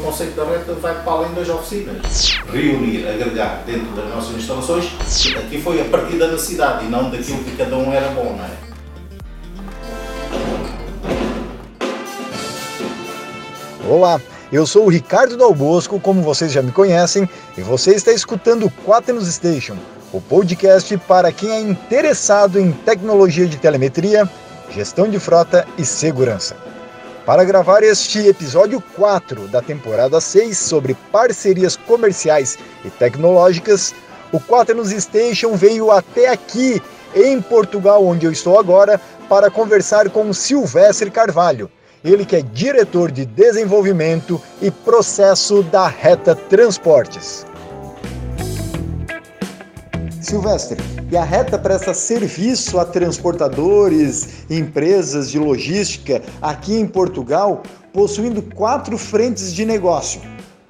o 0.00 0.02
conceito 0.02 0.34
da 0.34 0.44
reta 0.44 0.72
vai 0.74 0.94
para 1.02 1.12
além 1.12 1.34
das 1.34 1.48
oficinas. 1.48 2.40
Reunir, 2.50 3.06
agregar 3.06 3.62
dentro 3.66 3.94
das 3.94 4.08
nossas 4.08 4.34
instalações, 4.36 4.86
aqui 5.36 5.60
foi 5.60 5.80
a 5.80 5.84
partir 5.84 6.16
da 6.16 6.28
necessidade 6.28 6.86
e 6.86 6.88
não 6.88 7.10
daquilo 7.10 7.44
que 7.44 7.56
cada 7.56 7.76
um 7.76 7.92
era 7.92 8.08
bom, 8.08 8.34
não 8.36 8.44
é? 8.44 8.70
Olá, 13.88 14.20
eu 14.50 14.66
sou 14.66 14.86
o 14.86 14.88
Ricardo 14.88 15.36
Dal 15.36 15.54
Bosco, 15.54 16.00
como 16.00 16.22
vocês 16.22 16.50
já 16.50 16.62
me 16.62 16.72
conhecem, 16.72 17.28
e 17.58 17.60
você 17.60 17.92
está 17.92 18.12
escutando 18.12 18.66
o 18.66 18.70
Quaternos 18.70 19.28
Station, 19.28 19.76
o 20.12 20.20
podcast 20.20 20.96
para 20.98 21.30
quem 21.30 21.50
é 21.50 21.60
interessado 21.60 22.58
em 22.58 22.72
tecnologia 22.72 23.46
de 23.46 23.58
telemetria, 23.58 24.28
gestão 24.70 25.08
de 25.08 25.18
frota 25.18 25.66
e 25.76 25.84
segurança. 25.84 26.56
Para 27.30 27.44
gravar 27.44 27.84
este 27.84 28.26
episódio 28.26 28.82
4 28.96 29.46
da 29.46 29.62
temporada 29.62 30.20
6 30.20 30.58
sobre 30.58 30.96
parcerias 31.12 31.76
comerciais 31.76 32.58
e 32.84 32.90
tecnológicas, 32.90 33.94
o 34.32 34.40
Quaternos 34.40 34.90
Station 34.90 35.54
veio 35.54 35.92
até 35.92 36.26
aqui, 36.26 36.82
em 37.14 37.40
Portugal, 37.40 38.04
onde 38.04 38.26
eu 38.26 38.32
estou 38.32 38.58
agora, 38.58 39.00
para 39.28 39.48
conversar 39.48 40.10
com 40.10 40.32
Silvestre 40.32 41.08
Carvalho, 41.08 41.70
ele 42.04 42.26
que 42.26 42.34
é 42.34 42.42
diretor 42.42 43.12
de 43.12 43.24
desenvolvimento 43.24 44.42
e 44.60 44.68
processo 44.68 45.62
da 45.62 45.86
Reta 45.86 46.34
Transportes. 46.34 47.46
Silvestre, 50.30 50.76
e 51.10 51.16
a 51.16 51.24
Reta 51.24 51.58
presta 51.58 51.92
serviço 51.92 52.78
a 52.78 52.84
transportadores, 52.84 54.44
empresas 54.48 55.28
de 55.28 55.40
logística 55.40 56.22
aqui 56.40 56.74
em 56.76 56.86
Portugal, 56.86 57.64
possuindo 57.92 58.40
quatro 58.40 58.96
frentes 58.96 59.52
de 59.52 59.64
negócio. 59.64 60.20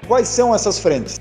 Quais 0.08 0.28
são 0.28 0.54
essas 0.54 0.78
frentes? 0.78 1.20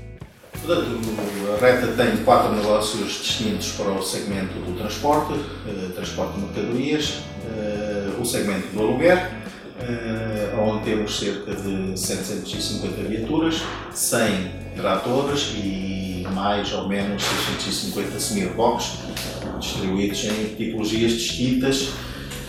a 0.66 1.60
Reta 1.60 1.88
tem 1.88 2.24
quatro 2.24 2.54
negócios 2.54 3.12
distintos 3.12 3.72
para 3.72 3.90
o 3.90 4.02
segmento 4.02 4.54
do 4.54 4.74
transporte, 4.78 5.34
eh, 5.66 5.92
transporte 5.94 6.32
de 6.36 6.40
mercadorias, 6.40 7.18
eh, 7.44 8.08
o 8.18 8.24
segmento 8.24 8.68
do 8.68 8.80
aluguer, 8.80 9.18
eh, 9.82 10.54
onde 10.58 10.84
temos 10.84 11.18
cerca 11.18 11.54
de 11.54 12.00
750 12.00 13.02
viaturas, 13.02 13.62
100 13.92 14.72
tratores 14.76 15.52
e 15.62 15.99
mais 16.34 16.72
ou 16.72 16.88
menos 16.88 17.22
650 17.22 18.20
semi-reboques, 18.20 18.92
distribuídos 19.58 20.24
em 20.24 20.54
tipologias 20.56 21.12
distintas, 21.12 21.90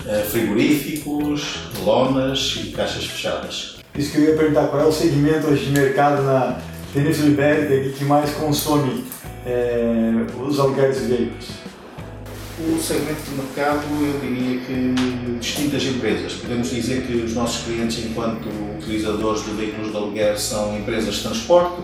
eh, 0.08 0.26
frigoríficos, 0.30 1.60
lonas 1.84 2.60
e 2.64 2.72
caixas 2.72 3.06
fechadas. 3.06 3.78
Isso 3.98 4.12
que 4.12 4.20
eu 4.20 4.24
ia 4.24 4.36
perguntar, 4.36 4.68
qual 4.68 4.84
é 4.84 4.86
o 4.86 4.92
segmento 4.92 5.48
hoje 5.48 5.66
de 5.66 5.72
mercado 5.72 6.24
na 6.24 6.60
Península 6.94 7.28
Ibérica 7.28 7.90
que 7.90 8.06
mais 8.06 8.32
consome 8.32 9.04
é, 9.46 10.12
os 10.42 10.60
aluguéis 10.60 11.02
de 11.02 11.08
veículos? 11.08 11.50
O 12.60 12.80
segmento 12.80 13.22
de 13.30 13.36
mercado, 13.36 13.84
eu 14.02 14.20
diria 14.20 14.60
que 14.62 15.40
distintas 15.40 15.84
empresas. 15.84 16.34
Podemos 16.34 16.70
dizer 16.70 17.06
que 17.06 17.14
os 17.18 17.34
nossos 17.34 17.66
clientes, 17.66 18.06
enquanto 18.06 18.48
utilizadores 18.78 19.44
de 19.44 19.52
veículos 19.52 19.92
de 19.92 19.98
aluguer, 19.98 20.40
são 20.40 20.78
empresas 20.78 21.16
de 21.16 21.24
transporte, 21.24 21.82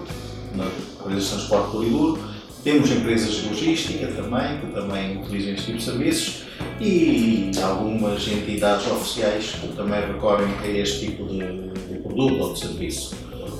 empresas 1.07 1.23
de 1.23 1.35
transporte 1.35 1.71
por 1.71 1.83
e 1.83 2.17
Temos 2.63 2.91
empresas 2.91 3.33
de 3.33 3.49
logística 3.49 4.07
também, 4.07 4.59
que 4.59 4.67
também 4.73 5.21
utilizam 5.21 5.53
este 5.53 5.65
tipo 5.67 5.77
de 5.77 5.83
serviços, 5.83 6.43
e 6.81 7.51
algumas 7.61 8.27
entidades 8.27 8.87
oficiais 8.87 9.55
que 9.61 9.67
também 9.69 10.01
recorrem 10.01 10.47
a 10.63 10.67
este 10.67 11.07
tipo 11.07 11.25
de, 11.25 11.39
de 11.39 11.99
produto 12.03 12.43
ou 12.43 12.53
de 12.53 12.59
serviço. 12.59 13.15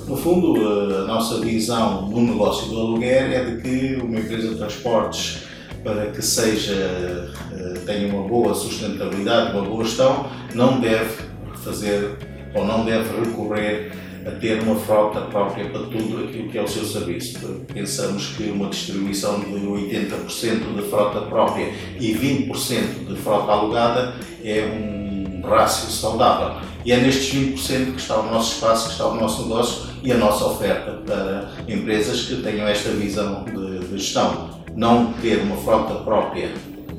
No 0.08 0.16
fundo, 0.16 0.56
a 0.56 1.06
nossa 1.06 1.39
visão 1.39 2.08
no 2.09 2.22
negócio 2.22 2.70
do 2.70 2.80
aluguer 2.80 3.31
é 3.31 3.44
de 3.44 3.61
que 3.61 3.95
uma 4.02 4.20
empresa 4.20 4.50
de 4.50 4.56
transportes 4.56 5.44
para 5.84 6.08
que 6.08 6.22
seja, 6.22 7.32
eh, 7.54 7.73
tenha 7.86 8.14
uma 8.14 8.27
boa 8.27 8.54
sustentabilidade, 8.54 9.55
uma 9.55 9.64
boa 9.64 9.83
gestão, 9.83 10.27
não 10.54 10.80
deve 10.80 11.23
fazer 11.64 12.17
ou 12.55 12.66
não 12.66 12.83
deve 12.83 13.10
recorrer 13.20 13.92
a 14.27 14.32
ter 14.32 14.61
uma 14.61 14.76
frota 14.76 15.21
própria 15.21 15.70
para 15.70 15.82
tudo 15.83 16.26
aquilo 16.26 16.49
que 16.49 16.58
é 16.58 16.61
o 16.61 16.67
seu 16.67 16.83
serviço. 16.83 17.39
Pensamos 17.73 18.36
que 18.36 18.43
uma 18.49 18.70
distribuição 18.70 19.39
de 19.39 19.52
80% 19.52 20.76
de 20.76 20.89
frota 20.89 21.21
própria 21.21 21.71
e 21.99 22.14
20% 22.14 23.08
de 23.08 23.15
frota 23.15 23.52
alugada 23.52 24.15
é 24.43 24.65
um 24.65 25.42
rácio 25.48 25.89
saudável. 25.89 26.61
E 26.83 26.92
é 26.92 26.98
nestes 26.98 27.33
20% 27.33 27.93
que 27.93 28.02
está 28.02 28.20
o 28.20 28.32
nosso 28.32 28.55
espaço, 28.55 28.88
que 28.88 28.92
está 28.93 29.08
o 29.08 29.15
nosso 29.15 29.43
negócio 29.43 29.89
e 30.04 30.11
a 30.11 30.17
nossa 30.17 30.45
oferta 30.45 30.92
para 31.05 31.52
empresas 31.67 32.23
que 32.23 32.42
tenham 32.42 32.67
esta 32.67 32.89
visão 32.89 33.45
de, 33.45 33.80
de 33.80 33.98
gestão 33.98 34.58
não 34.76 35.11
ter 35.14 35.42
uma 35.42 35.58
frota 35.58 35.95
própria 35.95 36.52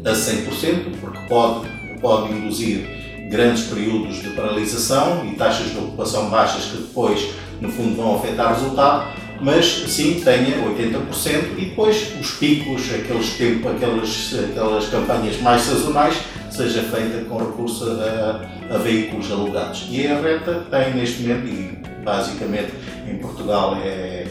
a 0.05 0.11
100%, 0.11 1.01
porque 1.01 1.19
pode, 1.29 1.69
pode 2.01 2.33
induzir 2.33 2.98
grandes 3.29 3.65
períodos 3.65 4.23
de 4.23 4.31
paralisação 4.31 5.27
e 5.27 5.37
taxas 5.37 5.71
de 5.71 5.79
ocupação 5.79 6.31
baixas 6.31 6.65
que 6.65 6.79
depois, 6.79 7.31
no 7.61 7.71
fundo, 7.71 7.97
vão 7.97 8.17
afetar 8.17 8.53
o 8.53 8.55
resultado, 8.55 9.13
mas 9.41 9.65
sim 9.67 10.21
tenha 10.25 10.57
80% 10.65 11.57
e 11.57 11.67
depois 11.67 12.13
os 12.21 12.33
picos, 12.33 12.93
aqueles 12.93 13.35
tempo, 13.35 13.69
aquelas, 13.69 14.35
aquelas 14.51 14.89
campanhas 14.89 15.41
mais 15.41 15.63
sazonais, 15.63 16.17
seja 16.51 16.83
feita 16.83 17.25
com 17.29 17.39
recurso 17.39 17.85
a, 17.89 18.75
a 18.75 18.79
veículos 18.79 19.31
alugados. 19.31 19.87
E 19.91 20.07
a 20.07 20.21
Reta 20.21 20.67
tem 20.71 20.95
neste 20.95 21.23
momento, 21.23 21.47
e 21.47 21.79
basicamente 22.03 22.73
em 23.09 23.19
Portugal 23.19 23.77
é, 23.77 24.27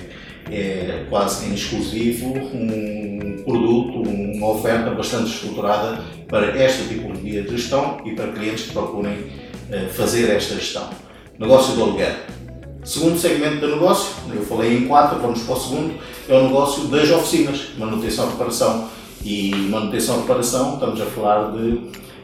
é 0.52 1.06
quase 1.10 1.48
em 1.48 1.54
exclusivo, 1.54 2.28
um 2.28 3.44
produto, 3.44 4.02
uma 4.10 4.50
oferta 4.50 4.92
bastante 4.92 5.32
estruturada 5.32 6.02
para 6.28 6.48
esta 6.58 6.84
tipologia 6.84 7.44
de 7.44 7.52
gestão 7.52 7.98
e 8.06 8.12
para 8.12 8.28
clientes 8.28 8.66
que 8.66 8.74
procurem 8.74 9.18
eh, 9.72 9.88
fazer 9.88 10.30
esta 10.30 10.56
gestão. 10.56 10.90
Negócio 11.40 11.76
do 11.76 11.84
aluguer. 11.84 12.16
Segundo 12.84 13.18
segmento 13.20 13.66
de 13.66 13.74
negócio, 13.74 14.16
eu 14.34 14.42
falei 14.44 14.78
em 14.78 14.88
quatro, 14.88 15.20
vamos 15.20 15.42
para 15.44 15.56
o 15.56 15.60
segundo, 15.60 15.94
é 16.28 16.34
o 16.34 16.44
negócio 16.44 16.86
das 16.86 17.10
oficinas, 17.12 17.70
manutenção 17.78 18.28
e 18.28 18.32
reparação. 18.32 18.90
E 19.24 19.56
manutenção 19.70 20.18
e 20.18 20.22
reparação, 20.22 20.74
estamos 20.76 21.02
a 21.02 21.06
falar 21.06 21.52
de, 21.52 21.82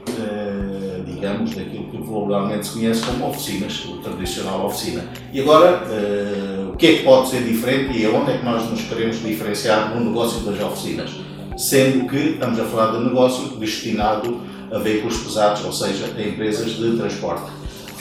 eh, 0.07 1.01
digamos, 1.05 1.53
daquilo 1.53 1.89
que 1.91 1.97
vulgarmente 1.97 2.67
se 2.67 2.73
conhece 2.73 3.05
como 3.05 3.27
oficinas, 3.27 3.83
o 3.85 3.97
tradicional 3.97 4.65
oficina. 4.65 5.03
E 5.33 5.41
agora, 5.41 5.83
eh, 5.89 6.62
o 6.73 6.77
que 6.77 6.87
é 6.87 6.93
que 6.97 7.03
pode 7.03 7.29
ser 7.29 7.43
diferente 7.43 7.97
e 7.97 8.05
aonde 8.05 8.31
é 8.31 8.37
que 8.37 8.45
nós 8.45 8.69
nos 8.69 8.81
queremos 8.81 9.21
diferenciar 9.21 9.95
no 9.95 10.03
negócio 10.03 10.41
das 10.41 10.59
oficinas? 10.59 11.11
sendo 11.57 12.07
que 12.09 12.17
estamos 12.17 12.59
a 12.59 12.65
falar 12.65 12.97
de 12.97 13.03
negócio 13.03 13.57
destinado 13.57 14.41
a 14.71 14.79
veículos 14.79 15.17
pesados, 15.17 15.63
ou 15.65 15.71
seja, 15.71 16.05
a 16.17 16.21
empresas 16.21 16.71
de 16.71 16.97
transporte. 16.97 17.51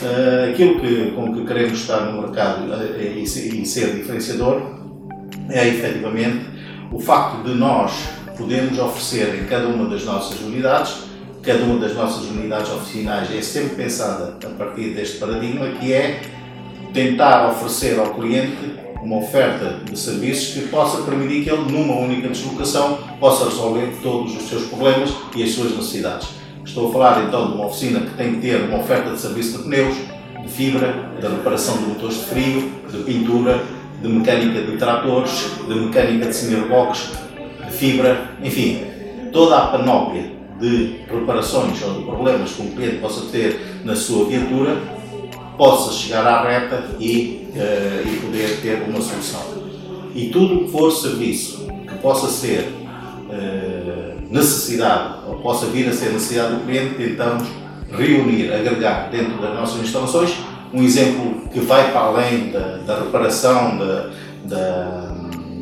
Uh, 0.00 0.50
aquilo 0.50 0.80
que, 0.80 1.12
com 1.12 1.32
que 1.32 1.44
queremos 1.44 1.78
estar 1.78 2.00
no 2.00 2.22
mercado 2.22 2.64
uh, 2.72 3.00
e, 3.00 3.22
e, 3.22 3.66
ser 3.66 3.94
diferenciador 3.94 4.60
é 5.48 5.68
efetivamente 5.68 6.46
o 6.90 6.98
facto 6.98 7.44
de 7.44 7.54
nós 7.54 7.92
podermos 8.36 8.78
oferecer 8.80 9.40
em 9.40 9.46
cada 9.46 9.68
uma 9.68 9.88
das 9.88 10.04
nossas 10.04 10.40
unidades, 10.40 11.04
cada 11.42 11.62
uma 11.62 11.78
das 11.78 11.94
nossas 11.94 12.24
unidades 12.30 12.72
oficinais 12.72 13.32
é 13.32 13.40
sempre 13.42 13.76
pensada 13.76 14.38
a 14.44 14.48
partir 14.50 14.90
deste 14.90 15.18
paradigma 15.18 15.68
que 15.78 15.92
é 15.92 16.20
tentar 16.92 17.48
oferecer 17.50 17.98
ao 17.98 18.14
cliente 18.14 18.82
uma 19.02 19.18
oferta 19.18 19.80
de 19.84 19.98
serviços 19.98 20.54
que 20.54 20.68
possa 20.68 21.02
permitir 21.02 21.42
que 21.42 21.50
ele, 21.50 21.72
numa 21.72 21.96
única 21.96 22.28
deslocação, 22.28 22.98
possa 23.18 23.46
resolver 23.46 23.92
todos 24.02 24.36
os 24.36 24.48
seus 24.48 24.66
problemas 24.66 25.12
e 25.34 25.42
as 25.42 25.50
suas 25.50 25.74
necessidades. 25.74 26.28
Estou 26.64 26.88
a 26.88 26.92
falar 26.92 27.24
então 27.26 27.48
de 27.48 27.54
uma 27.54 27.66
oficina 27.66 28.00
que 28.00 28.16
tem 28.16 28.34
que 28.34 28.40
ter 28.40 28.62
uma 28.62 28.78
oferta 28.78 29.10
de 29.10 29.20
serviço 29.20 29.58
de 29.58 29.64
pneus, 29.64 29.96
de 30.40 30.48
fibra, 30.48 31.10
de 31.20 31.26
reparação 31.26 31.78
de 31.78 31.84
motores 31.86 32.14
de 32.14 32.24
frio, 32.26 32.72
de 32.88 32.98
pintura, 32.98 33.62
de 34.00 34.08
mecânica 34.08 34.60
de 34.60 34.76
tratores, 34.76 35.50
de 35.66 35.74
mecânica 35.74 36.26
de 36.26 36.34
semi-reboques, 36.34 37.10
de 37.66 37.72
fibra, 37.72 38.30
enfim, 38.42 38.84
toda 39.32 39.58
a 39.58 39.66
panóplia 39.68 40.30
de 40.60 41.00
reparações 41.10 41.82
ou 41.82 41.94
de 41.94 42.04
problemas 42.04 42.52
que 42.52 42.62
um 42.62 42.70
cliente 42.70 42.98
possa 42.98 43.26
ter 43.32 43.80
na 43.84 43.96
sua 43.96 44.26
viatura 44.26 44.76
possa 45.56 45.92
chegar 45.92 46.26
à 46.26 46.42
reta 46.42 46.84
e, 46.98 47.48
uh, 47.54 48.08
e 48.08 48.16
poder 48.20 48.60
ter 48.60 48.82
uma 48.88 49.00
solução. 49.00 49.42
E 50.14 50.28
tudo 50.28 50.64
que 50.64 50.70
for 50.70 50.90
serviço 50.90 51.66
que 51.88 51.94
possa 51.98 52.28
ser 52.28 52.68
uh, 53.28 54.22
necessidade 54.30 55.14
ou 55.26 55.36
possa 55.36 55.66
vir 55.66 55.88
a 55.88 55.92
ser 55.92 56.10
necessidade 56.12 56.54
do 56.54 56.64
cliente, 56.64 56.94
tentamos 56.94 57.48
reunir, 57.90 58.52
agregar 58.52 59.10
dentro 59.10 59.40
das 59.40 59.54
nossas 59.54 59.82
instalações. 59.82 60.34
Um 60.72 60.82
exemplo 60.82 61.48
que 61.52 61.60
vai 61.60 61.92
para 61.92 62.00
além 62.00 62.50
da, 62.50 62.78
da 62.78 63.00
reparação 63.00 63.76
da, 63.76 64.10
da, 64.44 65.14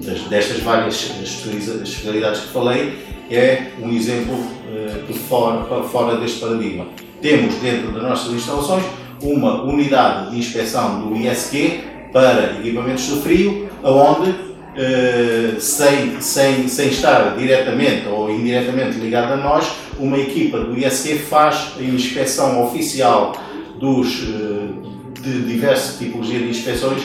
das, 0.05 0.21
destas 0.23 0.61
várias 0.61 1.11
especialidades 1.21 2.43
que 2.43 2.49
falei 2.53 2.97
é 3.29 3.73
um 3.81 3.91
exemplo 3.91 4.35
uh, 4.35 5.07
que 5.07 5.13
fora, 5.13 5.83
fora 5.85 6.17
deste 6.17 6.41
paradigma. 6.41 6.87
Temos 7.21 7.55
dentro 7.57 7.93
das 7.93 8.03
nossas 8.03 8.33
instalações 8.33 8.85
uma 9.23 9.63
unidade 9.63 10.31
de 10.31 10.39
inspeção 10.39 11.01
do 11.01 11.17
ISQ 11.17 11.81
para 12.13 12.57
equipamentos 12.59 13.05
de 13.05 13.21
frio, 13.21 13.69
aonde 13.83 14.35
eh, 14.77 15.57
sem, 15.59 16.21
sem, 16.21 16.69
sem 16.69 16.89
estar 16.89 17.37
diretamente 17.37 18.09
ou 18.09 18.31
indiretamente 18.31 18.99
ligado 18.99 19.33
a 19.33 19.37
nós, 19.37 19.71
uma 19.99 20.19
equipa 20.19 20.61
do 20.61 20.79
ISQ 20.79 21.19
faz 21.19 21.73
a 21.79 21.83
inspeção 21.83 22.65
oficial 22.65 23.33
dos, 23.79 24.23
eh, 24.23 25.21
de 25.21 25.43
diversas 25.43 25.99
tipologias 25.99 26.43
de 26.43 26.49
inspeções 26.49 27.03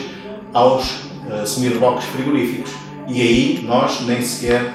aos 0.53 0.85
uh, 0.85 1.45
semi-reboques 1.45 2.05
frigoríficos. 2.05 2.71
E 3.09 3.21
aí 3.21 3.63
nós 3.67 4.01
nem 4.07 4.21
sequer 4.21 4.73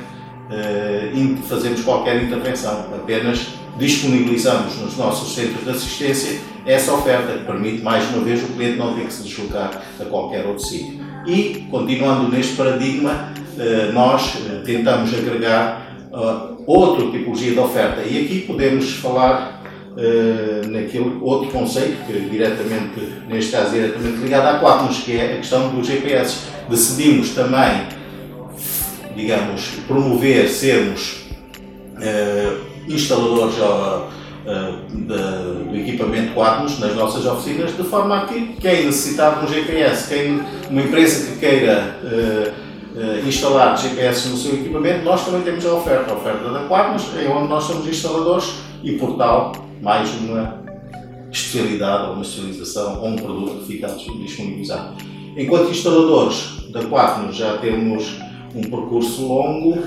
fazemos 1.48 1.80
qualquer 1.82 2.22
intervenção, 2.22 2.86
apenas 2.94 3.59
disponibilizamos 3.80 4.76
nos 4.76 4.96
nossos 4.96 5.34
centros 5.34 5.64
de 5.64 5.70
assistência 5.70 6.38
essa 6.66 6.92
oferta 6.92 7.32
que 7.32 7.44
permite, 7.44 7.82
mais 7.82 8.08
uma 8.10 8.22
vez, 8.22 8.42
o 8.42 8.48
cliente 8.48 8.76
não 8.76 8.94
ter 8.94 9.06
que 9.06 9.12
se 9.12 9.22
deslocar 9.22 9.82
a 9.98 10.04
qualquer 10.04 10.46
outro 10.46 10.62
sítio. 10.62 11.00
E, 11.26 11.66
continuando 11.70 12.28
neste 12.28 12.54
paradigma, 12.54 13.32
eh, 13.58 13.90
nós 13.92 14.36
eh, 14.36 14.62
tentamos 14.64 15.12
agregar 15.14 15.86
eh, 16.12 16.54
outra 16.66 17.10
tipologia 17.10 17.52
de 17.52 17.58
oferta. 17.58 18.02
E 18.02 18.24
aqui 18.24 18.44
podemos 18.46 18.94
falar 18.96 19.58
naquele 20.70 21.18
outro 21.20 21.50
conceito, 21.50 22.06
que 22.06 22.12
diretamente, 22.30 23.00
neste 23.28 23.50
caso, 23.50 23.72
diretamente 23.72 24.18
ligado 24.18 24.46
à 24.46 24.58
Quatnos, 24.58 25.00
que 25.00 25.18
é 25.18 25.34
a 25.34 25.36
questão 25.38 25.68
do 25.68 25.84
GPS. 25.84 26.46
Decidimos 26.70 27.30
também, 27.30 27.86
digamos, 29.14 29.72
promover, 29.88 30.48
sermos 30.48 31.26
instaladores 32.88 33.54
do 35.70 35.76
equipamento 35.76 36.34
Quadnos 36.34 36.78
nas 36.78 36.94
nossas 36.94 37.26
oficinas, 37.26 37.76
de 37.76 37.82
forma 37.84 38.18
a 38.18 38.24
que 38.26 38.56
quem 38.60 38.86
necessitar 38.86 39.38
de 39.38 39.44
um 39.44 39.48
GPS, 39.48 40.08
quem, 40.08 40.40
uma 40.68 40.82
empresa 40.82 41.32
que 41.32 41.38
queira 41.38 41.98
uh, 42.02 42.98
uh, 42.98 43.28
instalar 43.28 43.76
GPS 43.76 44.28
no 44.28 44.36
seu 44.36 44.54
equipamento, 44.54 45.04
nós 45.04 45.24
também 45.24 45.42
temos 45.42 45.64
a 45.66 45.74
oferta, 45.74 46.10
a 46.10 46.14
oferta 46.14 46.50
da 46.50 46.60
Quadnos, 46.64 47.04
é 47.16 47.28
onde 47.28 47.48
nós 47.48 47.64
somos 47.64 47.86
instaladores 47.86 48.54
e 48.82 48.92
por 48.92 49.16
tal, 49.16 49.52
mais 49.80 50.10
uma 50.20 50.60
especialidade 51.30 52.08
ou 52.08 52.12
uma 52.14 52.22
especialização 52.22 53.00
ou 53.00 53.08
um 53.08 53.16
produto 53.16 53.60
que 53.60 53.74
fica 53.74 53.88
disponibilizado. 53.88 54.96
Enquanto 55.36 55.70
instaladores 55.70 56.70
da 56.70 56.82
Quadnos 56.84 57.36
já 57.36 57.58
temos 57.58 58.16
um 58.54 58.62
percurso 58.62 59.26
longo 59.26 59.78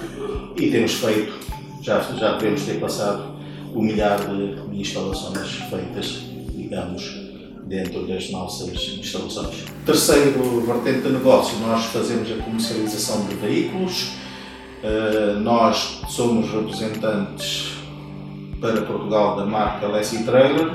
e 0.56 0.70
temos 0.70 0.94
feito, 0.94 1.43
já, 1.84 2.00
já 2.00 2.38
devemos 2.38 2.64
ter 2.64 2.80
passado 2.80 3.36
o 3.76 3.82
milhar 3.82 4.18
de 4.20 4.80
instalações 4.80 5.56
feitas, 5.70 6.24
digamos, 6.56 7.22
dentro 7.66 8.08
das 8.08 8.30
nossas 8.32 8.70
instalações. 8.98 9.66
Terceiro 9.86 10.62
vertente 10.62 11.02
de 11.02 11.10
negócio, 11.10 11.58
nós 11.60 11.86
fazemos 11.86 12.32
a 12.32 12.42
comercialização 12.42 13.26
de 13.26 13.36
veículos. 13.36 14.14
Uh, 14.84 15.40
nós 15.40 16.02
somos 16.10 16.50
representantes 16.52 17.78
para 18.60 18.82
Portugal 18.82 19.36
da 19.36 19.46
marca 19.46 19.88
Lessie 19.88 20.24
Trailer, 20.24 20.72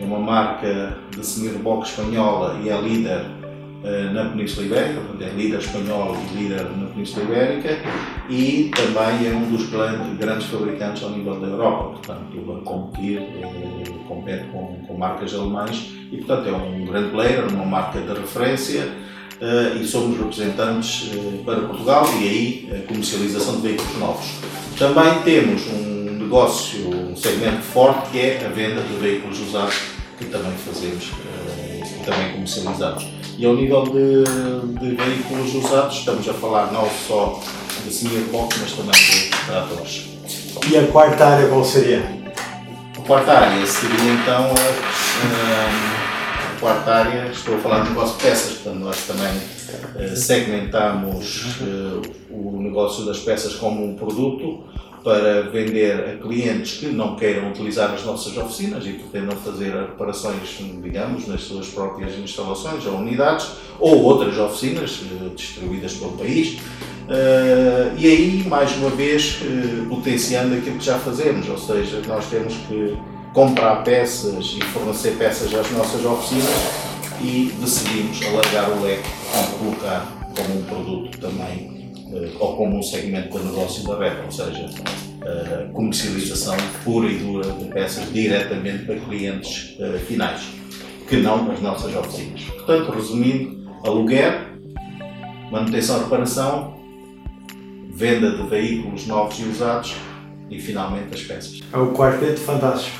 é 0.00 0.04
uma 0.04 0.18
marca 0.18 0.98
de 1.10 1.24
semi-reboque 1.24 1.88
espanhola 1.88 2.60
e 2.62 2.68
é 2.68 2.80
líder 2.80 3.24
eh, 3.42 3.45
na 4.12 4.24
Península 4.30 4.66
Ibérica, 4.66 5.00
é 5.20 5.28
líder 5.28 5.58
espanhol 5.58 6.16
e 6.16 6.36
líder 6.36 6.64
na 6.76 6.86
Península 6.86 7.24
Ibérica 7.24 7.78
e 8.28 8.70
também 8.74 9.28
é 9.28 9.34
um 9.34 9.50
dos 9.50 9.68
grandes, 9.68 10.46
fabricantes 10.46 11.02
ao 11.02 11.10
nível 11.10 11.38
da 11.38 11.46
Europa, 11.46 11.90
portanto 11.90 12.52
a 12.52 12.64
competir, 12.64 13.18
eh, 13.18 13.84
compete 14.08 14.46
com, 14.48 14.82
com 14.86 14.94
marcas 14.94 15.34
alemãs 15.34 15.92
e 16.10 16.16
portanto 16.16 16.48
é 16.48 16.52
um 16.52 16.84
grande 16.84 17.10
player, 17.10 17.46
uma 17.52 17.64
marca 17.64 18.00
de 18.00 18.12
referência 18.12 18.88
eh, 19.40 19.78
e 19.80 19.86
somos 19.86 20.18
representantes 20.18 21.10
para 21.44 21.60
Portugal 21.60 22.06
e 22.20 22.28
aí 22.28 22.70
a 22.72 22.86
comercialização 22.88 23.56
de 23.56 23.68
veículos 23.68 23.98
novos. 23.98 24.26
Também 24.78 25.22
temos 25.22 25.62
um 25.68 26.18
negócio, 26.18 26.88
um 26.88 27.14
segmento 27.14 27.62
forte 27.62 28.10
que 28.10 28.18
é 28.18 28.44
a 28.44 28.48
venda 28.48 28.82
de 28.82 28.94
veículos 28.94 29.40
usados 29.40 29.76
que 30.18 30.24
também 30.24 30.52
fazemos 30.52 31.12
e 31.82 32.04
também 32.04 32.32
comercializamos. 32.32 33.15
E 33.38 33.44
ao 33.44 33.54
nível 33.54 33.82
de, 33.84 34.24
de 34.80 34.96
veículos 34.96 35.54
usados, 35.54 35.98
estamos 35.98 36.26
a 36.26 36.32
falar 36.32 36.72
não 36.72 36.88
só 37.06 37.38
de 37.84 37.92
semi-reboque, 37.92 38.56
mas 38.60 38.72
também 38.72 38.94
de 38.94 39.28
tratores. 39.46 40.06
E 40.70 40.78
a 40.78 40.86
quarta 40.86 41.26
área 41.26 41.46
qual 41.48 41.62
seria? 41.62 42.02
A 42.98 43.02
quarta 43.02 43.32
área 43.32 43.66
seria 43.66 44.12
então 44.12 44.46
a, 44.46 46.56
a 46.56 46.60
quarta 46.60 46.90
área, 46.90 47.30
estou 47.30 47.56
a 47.56 47.58
falar 47.58 47.80
de 47.80 47.90
negócio 47.90 48.16
de 48.16 48.22
peças, 48.22 48.52
portanto 48.54 48.82
nós 48.82 48.96
também 49.06 49.38
eh, 49.98 50.16
segmentamos 50.16 51.58
eh, 51.60 52.00
o 52.30 52.58
negócio 52.62 53.04
das 53.04 53.18
peças 53.18 53.54
como 53.54 53.84
um 53.84 53.96
produto 53.96 54.64
para 55.06 55.42
vender 55.42 55.92
a 56.00 56.16
clientes 56.16 56.80
que 56.80 56.86
não 56.86 57.14
queiram 57.14 57.50
utilizar 57.50 57.94
as 57.94 58.04
nossas 58.04 58.36
oficinas 58.36 58.84
e 58.84 58.94
pretendam 58.94 59.36
fazer 59.36 59.72
reparações, 59.72 60.58
digamos, 60.82 61.28
nas 61.28 61.42
suas 61.42 61.68
próprias 61.68 62.18
instalações 62.18 62.84
ou 62.86 62.94
unidades, 62.94 63.52
ou 63.78 64.02
outras 64.02 64.36
oficinas 64.36 65.00
eh, 65.04 65.28
distribuídas 65.36 65.94
pelo 65.94 66.10
país. 66.18 66.58
Uh, 67.06 67.96
e 67.96 68.04
aí, 68.04 68.44
mais 68.48 68.76
uma 68.78 68.90
vez, 68.90 69.38
uh, 69.42 69.86
potenciando 69.88 70.56
aquilo 70.56 70.76
que 70.76 70.84
já 70.84 70.98
fazemos, 70.98 71.48
ou 71.48 71.56
seja, 71.56 72.02
nós 72.08 72.26
temos 72.26 72.54
que 72.66 72.96
comprar 73.32 73.84
peças 73.84 74.56
e 74.58 74.64
fornecer 74.72 75.12
peças 75.16 75.54
às 75.54 75.70
nossas 75.70 76.04
oficinas 76.04 76.50
e 77.22 77.54
decidimos 77.60 78.20
alargar 78.26 78.70
o 78.70 78.82
leque 78.82 79.08
e 79.08 79.58
colocar 79.58 80.04
como 80.36 80.58
um 80.58 80.62
produto 80.64 81.16
também 81.20 81.76
eh, 81.78 81.85
ou 82.38 82.56
como 82.56 82.78
um 82.78 82.82
segmento 82.82 83.38
de 83.38 83.44
negócio 83.44 83.86
da 83.86 83.98
REP, 83.98 84.24
ou 84.24 84.30
seja, 84.30 84.70
a 85.22 85.72
comercialização 85.72 86.56
pura 86.84 87.08
e 87.08 87.18
dura 87.18 87.50
de 87.52 87.64
peças 87.66 88.12
diretamente 88.12 88.84
para 88.84 88.96
clientes 88.96 89.76
eh, 89.80 89.98
finais, 90.06 90.42
que 91.08 91.16
não 91.16 91.50
as 91.50 91.60
nossas 91.60 91.94
oficinas. 91.96 92.42
Portanto, 92.44 92.92
resumindo, 92.92 93.70
aluguer, 93.84 94.46
manutenção 95.50 95.98
e 95.98 96.04
reparação, 96.04 96.76
venda 97.90 98.30
de 98.30 98.42
veículos 98.46 99.06
novos 99.06 99.38
e 99.40 99.44
usados 99.44 99.96
e 100.50 100.60
finalmente 100.60 101.14
as 101.14 101.22
peças. 101.22 101.60
É 101.72 101.76
o 101.76 101.92
quarteto 101.92 102.40
fantástico. 102.40 102.96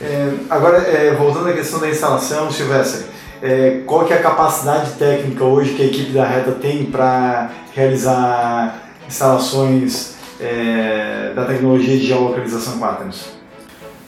é, 0.00 0.34
agora, 0.50 0.78
é, 0.78 1.14
voltando 1.14 1.48
à 1.48 1.52
questão 1.52 1.80
da 1.80 1.88
instalação, 1.88 2.50
Silvestre, 2.50 3.05
é, 3.46 3.82
qual 3.86 4.04
que 4.04 4.12
é 4.12 4.16
a 4.16 4.22
capacidade 4.22 4.92
técnica 4.92 5.44
hoje 5.44 5.74
que 5.74 5.82
a 5.82 5.86
equipe 5.86 6.10
da 6.10 6.26
Reta 6.26 6.52
tem 6.52 6.86
para 6.86 7.52
realizar 7.72 8.90
instalações 9.06 10.16
é, 10.40 11.32
da 11.34 11.44
tecnologia 11.44 11.96
de 11.96 12.06
geolocalização 12.06 12.80
Quaternos? 12.80 13.36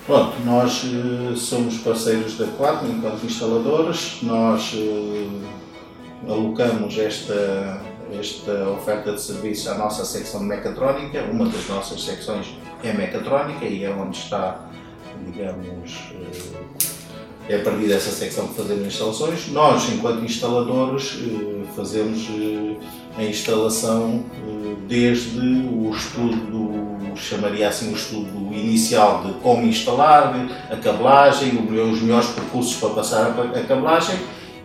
Pronto, 0.04 0.40
nós 0.44 0.82
uh, 0.84 1.36
somos 1.36 1.78
parceiros 1.78 2.36
da 2.36 2.46
Quaternos 2.46 2.96
enquanto 2.96 3.24
instaladores, 3.24 4.18
nós 4.22 4.72
uh, 4.74 5.42
alocamos 6.26 6.98
esta, 6.98 7.80
esta 8.18 8.70
oferta 8.70 9.12
de 9.12 9.20
serviço 9.20 9.70
à 9.70 9.74
nossa 9.74 10.04
secção 10.04 10.40
de 10.40 10.46
mecatrónica, 10.46 11.22
uma 11.30 11.44
das 11.44 11.68
nossas 11.68 12.02
secções 12.02 12.58
é 12.82 12.92
mecatrónica 12.92 13.66
e 13.66 13.84
é 13.84 13.90
onde 13.90 14.16
está, 14.16 14.68
digamos, 15.26 16.10
uh, 16.12 16.87
é 17.48 17.56
a 17.56 17.58
partir 17.60 17.86
dessa 17.86 18.10
secção 18.10 18.48
que 18.48 18.54
fazemos 18.54 18.86
instalações. 18.86 19.48
Nós, 19.48 19.90
enquanto 19.90 20.24
instaladores, 20.24 21.18
eh, 21.22 21.64
fazemos 21.74 22.28
eh, 22.28 22.76
a 23.16 23.24
instalação 23.24 24.24
eh, 24.34 24.74
desde 24.86 25.40
o 25.40 25.90
estudo, 25.90 26.98
chamaria 27.16 27.68
assim 27.68 27.90
o 27.90 27.96
estudo 27.96 28.52
inicial 28.52 29.24
de 29.24 29.32
como 29.40 29.66
instalar, 29.66 30.34
a 30.70 30.76
cabelagem, 30.76 31.58
os 31.58 32.00
melhores 32.02 32.28
percursos 32.28 32.76
para 32.76 32.90
passar 32.90 33.30
a 33.30 33.62
cabelagem 33.62 34.16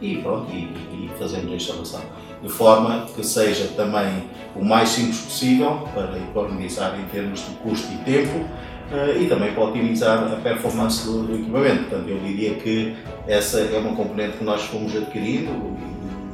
e 0.02 0.18
pronto, 0.18 0.52
e, 0.54 0.66
e 0.94 1.10
fazemos 1.18 1.52
a 1.52 1.56
instalação. 1.56 2.02
De 2.44 2.50
forma 2.50 3.08
que 3.16 3.26
seja 3.26 3.70
também 3.78 4.26
o 4.56 4.64
mais 4.64 4.90
simples 4.90 5.20
possível 5.20 5.88
para 5.96 6.18
economizar 6.18 7.00
em 7.00 7.06
termos 7.06 7.40
de 7.40 7.56
custo 7.56 7.88
e 7.94 7.98
tempo 8.04 8.46
uh, 8.94 9.20
e 9.20 9.28
também 9.28 9.52
para 9.54 9.64
otimizar 9.64 10.32
a 10.32 10.36
performance 10.38 11.06
do, 11.06 11.24
do, 11.24 11.36
equipamento. 11.36 11.84
Portanto, 11.86 12.10
eu 12.10 12.20
diria 12.20 12.54
que 12.56 12.96
essa 13.28 13.60
é 13.60 13.78
uma 13.78 13.96
componente 13.96 14.38
que 14.38 14.44
nós 14.44 14.62
fomos 14.64 14.96
adquirindo 14.96 15.52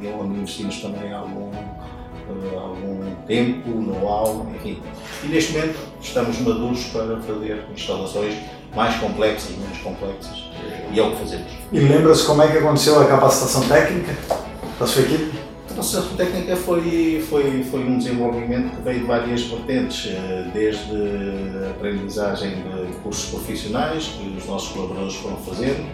e, 0.00 0.04
e 0.04 0.08
onde 0.08 0.38
investimos 0.38 0.80
também 0.80 1.12
algum, 1.12 1.50
uh, 1.50 2.58
algum 2.58 3.14
tempo, 3.26 3.70
know-how, 3.70 4.46
enfim. 4.54 4.80
E 5.24 5.28
neste 5.28 5.52
momento 5.52 5.78
estamos 6.00 6.38
maduros 6.40 6.84
para 6.84 7.16
fazer 7.20 7.64
instalações 7.74 8.34
mais 8.74 8.94
complexas, 8.96 9.50
menos 9.56 9.78
complexas, 9.78 10.44
e 10.92 11.00
é 11.00 11.02
o 11.02 11.10
que 11.10 11.16
fazemos. 11.16 11.52
E 11.72 11.80
lembra-se 11.80 12.24
como 12.24 12.42
é 12.42 12.48
que 12.48 12.58
aconteceu 12.58 13.00
a 13.00 13.06
capacitação 13.06 13.66
técnica 13.66 14.14
da 14.78 14.86
sua 14.86 15.02
equipe? 15.02 15.39
A 15.80 15.82
associação 15.82 16.14
técnica 16.14 16.54
foi, 16.56 17.24
foi, 17.26 17.64
foi 17.64 17.80
um 17.80 17.96
desenvolvimento 17.96 18.76
que 18.76 18.82
veio 18.82 19.00
de 19.00 19.06
várias 19.06 19.44
vertentes, 19.44 20.12
eh, 20.12 20.50
desde 20.52 20.92
a 21.64 21.70
aprendizagem 21.70 22.50
de 22.50 22.92
cursos 22.98 23.30
profissionais 23.30 24.08
que 24.08 24.28
os 24.36 24.44
nossos 24.44 24.72
colaboradores 24.72 25.14
foram 25.14 25.38
fazendo, 25.38 25.88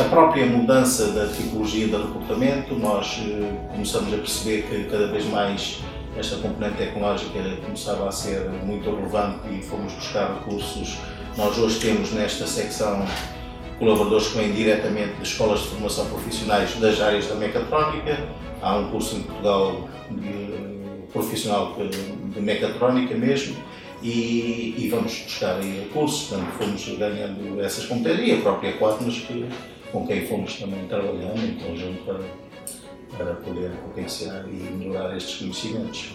a 0.00 0.08
própria 0.08 0.46
mudança 0.46 1.08
da 1.08 1.26
tipologia 1.26 1.86
de 1.86 1.96
recrutamento, 1.96 2.74
nós 2.76 3.20
começamos 3.70 4.14
a 4.14 4.16
perceber 4.16 4.62
que 4.62 4.84
cada 4.84 5.08
vez 5.08 5.26
mais 5.26 5.82
esta 6.16 6.36
componente 6.36 6.78
tecnológica 6.78 7.38
começava 7.62 8.08
a 8.08 8.10
ser 8.10 8.48
muito 8.64 8.88
relevante 8.88 9.48
e 9.50 9.60
fomos 9.60 9.92
buscar 9.92 10.32
recursos. 10.32 10.96
Nós 11.36 11.58
hoje 11.58 11.78
temos 11.78 12.10
nesta 12.12 12.46
secção 12.46 13.04
colaboradores 13.78 14.28
que 14.28 14.38
vêm 14.38 14.52
diretamente 14.52 15.14
de 15.16 15.24
escolas 15.24 15.60
de 15.60 15.68
formação 15.68 16.06
profissionais 16.06 16.74
das 16.76 16.98
áreas 17.02 17.26
da 17.26 17.34
mecatrónica. 17.34 18.47
Há 18.60 18.76
um 18.78 18.90
curso 18.90 19.16
em 19.16 19.22
Portugal 19.22 19.88
de, 20.10 21.12
profissional 21.12 21.76
de 21.76 22.40
mecatrónica 22.40 23.14
mesmo 23.14 23.56
e, 24.02 24.74
e 24.78 24.88
vamos 24.88 25.22
buscar 25.22 25.56
aí 25.56 25.80
recursos, 25.80 26.28
portanto 26.28 26.52
fomos 26.58 26.98
ganhando 26.98 27.60
essas 27.60 27.86
competências 27.86 28.28
e 28.28 28.32
a 28.32 28.40
própria 28.42 28.72
Quatnos 28.74 29.18
que, 29.20 29.46
com 29.92 30.06
quem 30.06 30.26
fomos 30.26 30.54
também 30.54 30.86
trabalhando 30.86 31.44
em 31.44 31.54
conjunto 31.54 32.04
para, 32.04 32.20
para 33.16 33.34
poder 33.36 33.70
potenciar 33.84 34.44
e 34.48 34.54
melhorar 34.72 35.16
estes 35.16 35.36
conhecimentos. 35.36 36.12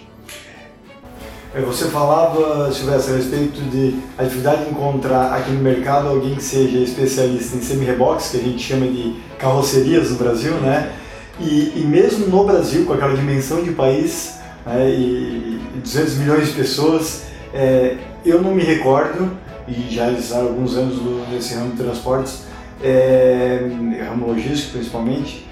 É, 1.55 1.61
você 1.61 1.85
falava, 1.89 2.71
Silvestre, 2.71 3.13
a 3.13 3.17
respeito 3.17 3.61
de 3.69 3.99
a 4.17 4.23
dificuldade 4.23 4.65
de 4.65 4.71
encontrar 4.71 5.33
aqui 5.33 5.51
no 5.51 5.61
mercado 5.61 6.07
alguém 6.07 6.33
que 6.33 6.41
seja 6.41 6.79
especialista 6.79 7.57
em 7.57 7.61
semi-reboques, 7.61 8.31
que 8.31 8.37
a 8.37 8.39
gente 8.39 8.59
chama 8.59 8.87
de 8.87 9.15
carrocerias 9.37 10.09
no 10.09 10.17
Brasil, 10.17 10.53
né? 10.55 10.91
E, 11.39 11.73
e 11.77 11.85
mesmo 11.85 12.27
no 12.27 12.45
Brasil, 12.45 12.85
com 12.85 12.93
aquela 12.93 13.15
dimensão 13.15 13.63
de 13.63 13.71
país 13.71 14.39
né, 14.65 14.89
e, 14.89 15.59
e 15.75 15.79
200 15.81 16.15
milhões 16.15 16.47
de 16.49 16.53
pessoas, 16.53 17.23
é, 17.53 17.97
eu 18.25 18.41
não 18.41 18.53
me 18.53 18.63
recordo, 18.63 19.31
e 19.67 19.93
já 19.93 20.05
há 20.05 20.39
alguns 20.39 20.75
anos 20.75 20.99
nesse 21.31 21.55
ramo 21.55 21.71
de 21.71 21.77
transportes, 21.77 22.43
é, 22.81 23.59
ramo 24.07 24.27
logístico 24.27 24.73
principalmente, 24.73 25.47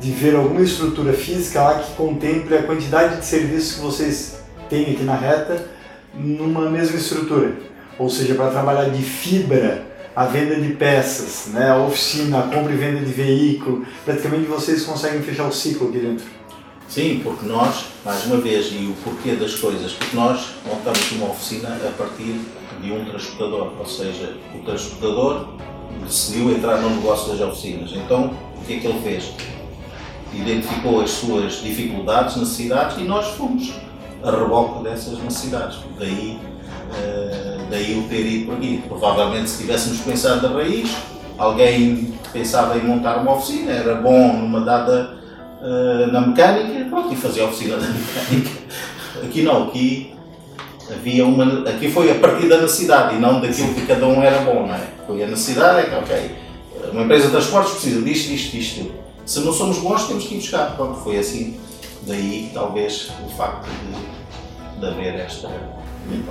de 0.00 0.10
ver 0.10 0.34
alguma 0.34 0.60
estrutura 0.60 1.12
física 1.12 1.62
lá 1.62 1.78
que 1.78 1.92
contemple 1.92 2.56
a 2.56 2.62
quantidade 2.62 3.20
de 3.20 3.26
serviços 3.26 3.76
que 3.76 3.80
vocês 3.80 4.38
têm 4.68 4.92
aqui 4.92 5.04
na 5.04 5.14
reta 5.14 5.66
numa 6.14 6.68
mesma 6.68 6.96
estrutura. 6.96 7.52
Ou 7.98 8.10
seja, 8.10 8.34
para 8.34 8.50
trabalhar 8.50 8.90
de 8.90 9.02
fibra, 9.02 9.82
a 10.16 10.26
venda 10.26 10.54
de 10.56 10.74
peças, 10.74 11.52
né, 11.52 11.70
a 11.70 11.78
oficina, 11.78 12.38
a 12.38 12.42
compra 12.42 12.72
e 12.72 12.76
venda 12.76 13.00
de 13.00 13.12
veículo, 13.12 13.84
praticamente 14.04 14.46
vocês 14.46 14.84
conseguem 14.84 15.22
fechar 15.22 15.48
o 15.48 15.52
ciclo 15.52 15.88
aqui 15.88 15.98
dentro. 15.98 16.24
Sim, 16.88 17.20
porque 17.24 17.46
nós, 17.46 17.86
mais 18.04 18.24
uma 18.26 18.36
vez, 18.36 18.66
e 18.70 18.86
o 18.86 18.94
porquê 19.02 19.32
das 19.32 19.56
coisas, 19.56 19.92
porque 19.92 20.14
nós 20.14 20.50
montamos 20.66 21.12
uma 21.12 21.30
oficina 21.30 21.68
a 21.68 21.90
partir 21.98 22.38
de 22.80 22.92
um 22.92 23.04
transportador, 23.04 23.72
ou 23.78 23.86
seja, 23.86 24.36
o 24.54 24.58
transportador 24.64 25.48
decidiu 26.04 26.52
entrar 26.52 26.80
no 26.80 26.90
negócio 26.90 27.32
das 27.32 27.40
oficinas. 27.40 27.90
Então, 27.92 28.36
o 28.56 28.64
que 28.64 28.74
é 28.74 28.78
que 28.80 28.86
ele 28.86 29.00
fez? 29.02 29.32
Identificou 30.32 31.00
as 31.00 31.10
suas 31.10 31.62
dificuldades, 31.62 32.36
necessidades 32.36 32.98
e 32.98 33.02
nós 33.02 33.28
fomos 33.34 33.72
a 34.22 34.30
reboque 34.30 34.84
dessas 34.84 35.18
necessidades. 35.18 35.78
Daí, 35.98 36.38
uh, 36.90 37.33
daí 37.74 37.98
o 37.98 38.08
ter 38.08 38.24
ido 38.24 38.46
por 38.46 38.54
aqui. 38.54 38.82
Provavelmente, 38.86 39.50
se 39.50 39.58
tivéssemos 39.58 39.98
pensado 40.00 40.48
da 40.48 40.54
raiz, 40.54 40.94
alguém 41.36 42.14
pensava 42.32 42.78
em 42.78 42.84
montar 42.84 43.16
uma 43.18 43.32
oficina, 43.32 43.72
era 43.72 43.96
bom 43.96 44.32
numa 44.32 44.60
data 44.60 45.14
uh, 45.60 46.12
na 46.12 46.20
mecânica, 46.20 46.84
pronto, 46.88 47.12
e 47.12 47.16
fazia 47.16 47.42
a 47.42 47.46
oficina 47.46 47.76
da 47.76 47.86
mecânica. 47.86 48.50
Aqui 49.24 49.42
não, 49.42 49.64
aqui 49.64 50.14
havia 50.90 51.26
uma. 51.26 51.68
Aqui 51.68 51.90
foi 51.90 52.10
a 52.10 52.14
partir 52.14 52.48
da 52.48 52.60
necessidade 52.60 53.16
e 53.16 53.18
não 53.18 53.40
daquilo 53.40 53.74
que 53.74 53.86
cada 53.86 54.06
um 54.06 54.22
era 54.22 54.40
bom, 54.42 54.66
não 54.66 54.74
é? 54.74 54.86
Foi 55.06 55.22
a 55.22 55.26
necessidade, 55.26 55.80
é 55.80 55.82
que, 55.84 55.94
ok, 55.96 56.30
uma 56.92 57.02
empresa 57.02 57.26
de 57.26 57.32
transportes 57.32 57.72
precisa 57.72 58.02
disto, 58.02 58.28
disto, 58.28 58.52
disto. 58.52 58.92
Se 59.26 59.40
não 59.40 59.52
somos 59.52 59.78
bons, 59.78 60.06
temos 60.06 60.24
que 60.24 60.34
ir 60.34 60.38
buscar. 60.38 60.76
Pronto, 60.76 61.00
foi 61.00 61.18
assim. 61.18 61.58
Daí, 62.02 62.50
talvez, 62.52 63.10
o 63.24 63.30
facto 63.30 63.66
de, 63.66 64.80
de 64.80 64.86
haver 64.86 65.14
esta. 65.14 65.48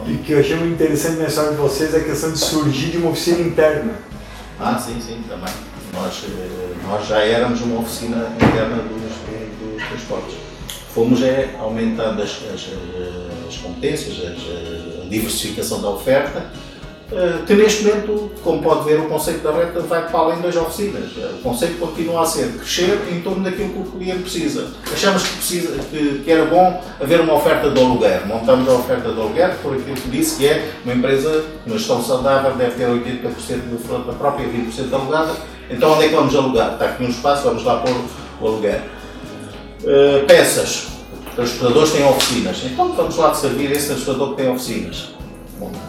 E 0.07 0.17
que 0.17 0.33
eu 0.33 0.39
achei 0.39 0.55
muito 0.55 0.73
interessante 0.73 1.17
na 1.17 1.27
história 1.27 1.51
de 1.51 1.57
vocês 1.57 1.93
é 1.93 1.97
a 1.97 2.03
questão 2.03 2.31
de 2.31 2.37
surgir 2.37 2.91
de 2.91 2.97
uma 2.97 3.09
oficina 3.09 3.39
interna. 3.39 3.93
Ah, 4.59 4.77
sim, 4.77 4.99
sim, 5.01 5.23
também. 5.27 5.53
Nós, 5.93 6.23
eh, 6.25 6.73
nós 6.87 7.07
já 7.07 7.19
éramos 7.19 7.61
uma 7.61 7.79
oficina 7.79 8.31
interna 8.35 8.77
dos, 8.83 9.13
transportes. 9.89 10.35
Fomos 10.93 11.21
é, 11.23 11.55
aumentando 11.59 12.21
as, 12.21 12.29
as, 12.53 12.69
as 13.47 13.57
competências, 13.57 14.17
as, 14.19 15.05
a 15.05 15.09
diversificação 15.09 15.81
da 15.81 15.89
oferta, 15.89 16.39
eh, 16.39 16.62
que 17.45 17.53
neste 17.53 17.83
momento, 17.83 18.31
como 18.43 18.61
pode 18.61 18.85
ver, 18.85 18.99
o 18.99 19.07
conceito 19.07 19.41
da 19.43 19.51
reta 19.51 19.79
vai 19.81 20.07
para 20.07 20.19
além 20.19 20.41
das 20.41 20.55
oficinas. 20.55 21.11
O 21.39 21.41
conceito 21.41 21.77
continua 21.79 22.21
a 22.21 22.25
ser 22.25 22.51
crescer 22.53 22.99
em 23.11 23.21
torno 23.21 23.43
daquilo 23.43 23.69
que 23.69 23.79
o 23.79 23.91
cliente 23.91 24.21
precisa. 24.21 24.67
Achamos 24.91 25.23
que, 25.23 25.35
precisa, 25.35 25.79
que, 25.91 26.21
que 26.23 26.31
era 26.31 26.45
bom 26.45 26.81
haver 26.99 27.21
uma 27.21 27.33
oferta 27.35 27.69
de 27.69 27.79
aluguer. 27.79 28.25
Montamos 28.25 28.67
a 28.67 28.73
oferta 28.73 29.11
de 29.11 29.19
aluguer 29.19 29.55
por 29.61 29.73
aquilo 29.73 29.95
que 29.95 30.09
disse 30.09 30.37
que 30.37 30.47
é 30.47 30.71
uma 30.83 30.93
empresa, 30.93 31.45
uma 31.65 31.77
gestão 31.77 32.03
saudável, 32.03 32.53
deve 32.55 32.75
ter 32.75 32.87
80% 32.87 33.69
de 33.69 33.83
frota 33.83 34.13
própria 34.13 34.45
e 34.45 34.71
20% 34.71 34.93
alugada 34.93 35.33
então 35.69 35.93
onde 35.93 36.05
é 36.05 36.09
que 36.09 36.15
vamos 36.15 36.35
alugar? 36.35 36.73
Está 36.73 36.85
aqui 36.85 37.03
um 37.03 37.09
espaço, 37.09 37.43
vamos 37.43 37.63
lá 37.63 37.77
pôr 37.77 37.95
o 38.41 38.47
aluguer. 38.47 38.81
Uh, 39.81 40.25
peças. 40.25 40.87
Transportadores 41.35 41.91
têm 41.91 42.05
oficinas. 42.05 42.63
Então 42.63 42.93
vamos 42.93 43.15
lá 43.17 43.33
servir 43.33 43.71
esse 43.71 43.87
transportador 43.87 44.29
que 44.31 44.43
tem 44.43 44.51
oficinas. 44.51 45.12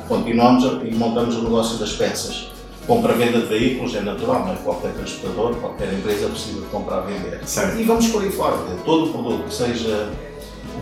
Continuamos 0.09 0.64
e 0.85 0.94
montamos 0.94 1.37
o 1.37 1.42
negócio 1.42 1.78
das 1.78 1.92
peças. 1.92 2.49
Compra-venda 2.87 3.40
de 3.40 3.47
veículos 3.47 3.94
é 3.94 4.00
natural, 4.00 4.40
não 4.40 4.52
é? 4.52 4.56
Qualquer 4.56 4.92
transportador, 4.92 5.54
qualquer 5.54 5.92
empresa 5.92 6.28
precisa 6.28 6.61
de 6.61 6.66
comprar 6.66 7.09
e 7.09 7.14
vender. 7.14 7.40
Certo. 7.47 7.80
E 7.80 7.83
vamos 7.83 8.09
por 8.09 8.23
aí 8.23 8.30
fora. 8.30 8.59
Todo 8.85 9.06
o 9.06 9.12
produto 9.12 9.44
que 9.44 9.54
seja 9.54 10.11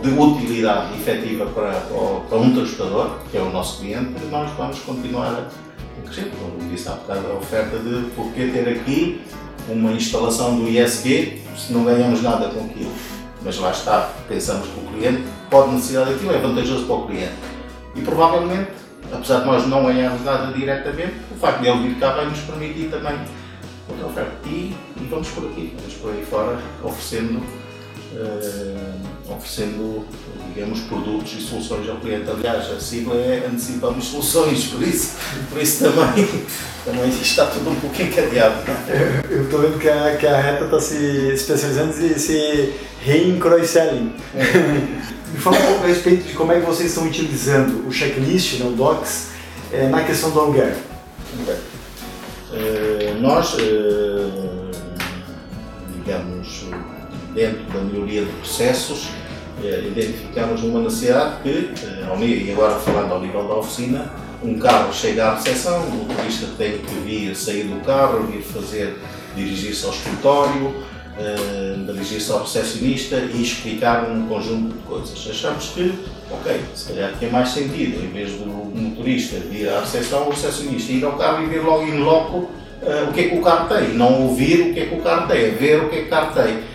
de 0.01 0.09
utilidade 0.09 0.95
efetiva 0.99 1.45
para, 1.45 1.71
para 2.27 2.37
um 2.37 2.53
transportador, 2.53 3.19
que 3.31 3.37
é 3.37 3.41
o 3.41 3.49
nosso 3.51 3.79
cliente, 3.79 4.13
nós 4.29 4.51
vamos 4.57 4.79
continuar 4.79 5.29
a 5.29 6.01
crescer. 6.05 6.29
Como 6.37 6.69
disse 6.69 6.89
há 6.89 6.93
bocado, 6.93 7.27
a 7.27 7.35
oferta 7.35 7.77
de 7.77 8.09
porquê 8.15 8.47
ter 8.47 8.67
aqui 8.67 9.21
uma 9.69 9.93
instalação 9.93 10.57
do 10.57 10.67
ISG 10.67 11.41
se 11.57 11.71
não 11.71 11.85
ganhamos 11.85 12.21
nada 12.21 12.49
com 12.49 12.65
aquilo. 12.65 12.91
Mas 13.41 13.57
lá 13.59 13.71
está, 13.71 14.11
pensamos 14.27 14.67
que 14.67 14.79
o 14.79 14.83
cliente 14.91 15.23
pode 15.49 15.71
necessitar 15.71 16.05
daquilo, 16.05 16.33
é 16.33 16.39
vantajoso 16.39 16.85
para 16.85 16.95
o 16.95 17.07
cliente. 17.07 17.52
E 17.95 18.01
provavelmente, 18.01 18.71
apesar 19.11 19.41
de 19.41 19.45
nós 19.45 19.67
não 19.67 19.85
ganharmos 19.85 20.23
nada 20.23 20.51
diretamente, 20.51 21.15
o 21.31 21.35
facto 21.35 21.61
de 21.61 21.67
ele 21.67 21.89
vir 21.89 21.99
cá 21.99 22.13
vai 22.13 22.25
nos 22.25 22.39
permitir 22.39 22.89
também 22.89 23.17
outra 23.89 24.07
oferta. 24.07 24.31
E, 24.45 24.75
e 24.97 25.07
vamos 25.09 25.29
por 25.29 25.45
aqui, 25.45 25.75
vamos 25.77 25.93
por 25.95 26.11
aí 26.11 26.25
fora 26.25 26.57
oferecendo 26.83 27.43
uh, 28.13 29.33
oferecendo, 29.33 30.05
digamos, 30.53 30.81
produtos 30.81 31.33
e 31.33 31.41
soluções 31.41 31.89
ao 31.89 31.97
cliente. 31.97 32.29
Aliás, 32.29 32.71
a 32.71 32.79
sigla 32.79 33.15
é 33.15 33.47
Antecipamos 33.47 34.05
Soluções, 34.05 34.65
por 34.65 34.81
isso, 34.81 35.13
por 35.49 35.61
isso 35.61 35.83
também, 35.83 36.27
também 36.85 37.09
está 37.09 37.47
tudo 37.47 37.69
um 37.69 37.75
pouco 37.75 38.01
encadeado. 38.01 38.55
Eu 39.29 39.43
estou 39.43 39.61
vendo 39.61 39.79
que 39.79 39.89
a, 39.89 40.15
que 40.17 40.27
a 40.27 40.39
Reta 40.39 40.65
está 40.65 40.79
se 40.79 40.95
especializando 41.33 41.91
em 42.05 42.17
se 42.17 42.73
rein-cross-selling. 43.03 44.13
Me 45.33 45.39
fala 45.39 45.57
um 45.57 45.65
pouco 45.65 45.83
a 45.83 45.87
respeito 45.87 46.27
de 46.27 46.33
como 46.33 46.51
é 46.51 46.59
que 46.59 46.65
vocês 46.65 46.89
estão 46.89 47.05
utilizando 47.05 47.87
o 47.87 47.91
checklist, 47.91 48.59
né, 48.59 48.65
o 48.65 48.71
Docs, 48.71 49.29
é, 49.71 49.87
na 49.87 50.03
questão 50.03 50.31
do 50.31 50.39
aluguer. 50.39 50.75
Uh, 52.51 53.19
nós, 53.19 53.55
uh, 53.55 54.69
digamos, 55.95 56.67
dentro 57.33 57.63
da 57.73 57.79
melhoria 57.79 58.25
de 58.25 58.31
processos, 58.33 59.09
eh, 59.63 59.83
identificamos 59.87 60.63
uma 60.63 60.81
necessidade 60.81 61.41
que, 61.43 61.49
eh, 61.49 62.25
e 62.25 62.51
agora 62.51 62.79
falando 62.79 63.13
ao 63.13 63.21
nível 63.21 63.47
da 63.47 63.55
oficina, 63.55 64.11
um 64.43 64.59
carro 64.59 64.93
chega 64.93 65.25
à 65.25 65.35
recepção, 65.35 65.83
o 65.83 65.91
motorista 65.91 66.47
tem 66.57 66.79
que 66.79 66.95
vir 67.05 67.35
sair 67.35 67.63
do 67.63 67.83
carro, 67.85 68.27
vir 68.27 68.41
fazer, 68.41 68.95
dirigir-se 69.35 69.85
ao 69.85 69.91
escritório, 69.91 70.75
eh, 71.17 71.75
dirigir-se 71.85 72.31
ao 72.31 72.39
recepcionista 72.39 73.17
e 73.17 73.41
explicar 73.41 74.09
um 74.09 74.27
conjunto 74.27 74.75
de 74.75 74.83
coisas. 74.83 75.27
Achamos 75.29 75.69
que, 75.69 75.93
ok, 76.29 76.59
se 76.75 76.91
calhar 76.91 77.13
tinha 77.17 77.31
mais 77.31 77.49
sentido, 77.49 78.03
em 78.03 78.09
vez 78.09 78.31
do 78.31 78.45
motorista 78.45 79.37
vir 79.39 79.69
à 79.69 79.79
recepção, 79.81 80.27
o 80.27 80.31
recepcionista 80.31 80.91
ir 80.91 81.05
ao 81.05 81.13
carro 81.13 81.43
e 81.43 81.47
ver 81.47 81.61
logo 81.61 81.83
in 81.83 81.99
loco 81.99 82.37
uh, 82.37 83.09
o 83.09 83.13
que 83.13 83.21
é 83.21 83.29
que 83.29 83.37
o 83.37 83.41
carro 83.41 83.69
tem, 83.69 83.93
não 83.93 84.23
ouvir 84.23 84.61
o 84.61 84.73
que 84.73 84.79
é 84.79 84.85
que 84.87 84.95
o 84.95 85.01
carro 85.01 85.27
tem, 85.27 85.51
ver 85.51 85.83
o 85.83 85.89
que 85.89 85.95
é 85.95 85.99
que 86.01 86.07
o 86.07 86.09
carro 86.09 86.33
tem. 86.33 86.72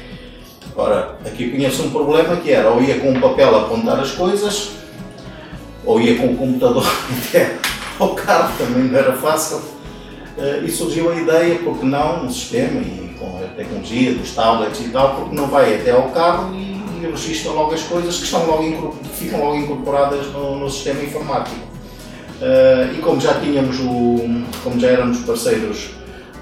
Ora, 0.79 1.17
aqui 1.27 1.51
conheço 1.51 1.83
um 1.83 1.91
problema 1.91 2.37
que 2.37 2.53
era 2.53 2.71
ou 2.71 2.81
ia 2.81 3.01
com 3.01 3.11
um 3.11 3.21
papel 3.21 3.53
a 3.53 3.63
apontar 3.63 3.99
as 3.99 4.13
coisas, 4.13 4.71
ou 5.85 6.01
ia 6.01 6.17
com 6.17 6.27
o 6.27 6.37
computador 6.37 6.87
até 7.19 7.57
ao 7.99 8.15
carro, 8.15 8.57
também 8.57 8.85
não 8.85 8.97
era 8.97 9.13
fácil. 9.15 9.57
Uh, 9.57 10.65
e 10.65 10.71
surgiu 10.71 11.11
a 11.11 11.17
ideia, 11.17 11.59
porque 11.65 11.85
não, 11.85 12.25
um 12.25 12.31
sistema 12.31 12.81
e 12.81 13.13
com 13.19 13.27
a 13.43 13.49
tecnologia 13.57 14.15
dos 14.15 14.33
tablets 14.33 14.81
e 14.81 14.91
tal, 14.91 15.17
porque 15.17 15.35
não 15.35 15.49
vai 15.49 15.75
até 15.81 15.91
ao 15.91 16.11
carro 16.11 16.55
e, 16.55 16.81
e 17.03 17.11
registra 17.11 17.51
logo 17.51 17.75
as 17.75 17.83
coisas 17.83 18.17
que, 18.17 18.25
estão 18.27 18.47
logo, 18.47 18.95
ficam 19.15 19.41
logo 19.41 19.57
incorporadas 19.57 20.29
no, 20.29 20.61
no 20.61 20.71
sistema 20.71 21.03
informático. 21.03 21.57
Uh, 22.41 22.97
e 22.97 23.01
como 23.03 23.21
já 23.21 23.35
tínhamos 23.41 23.81
o, 23.81 24.45
como 24.63 24.79
já 24.79 24.91
éramos 24.91 25.19
parceiros 25.23 25.91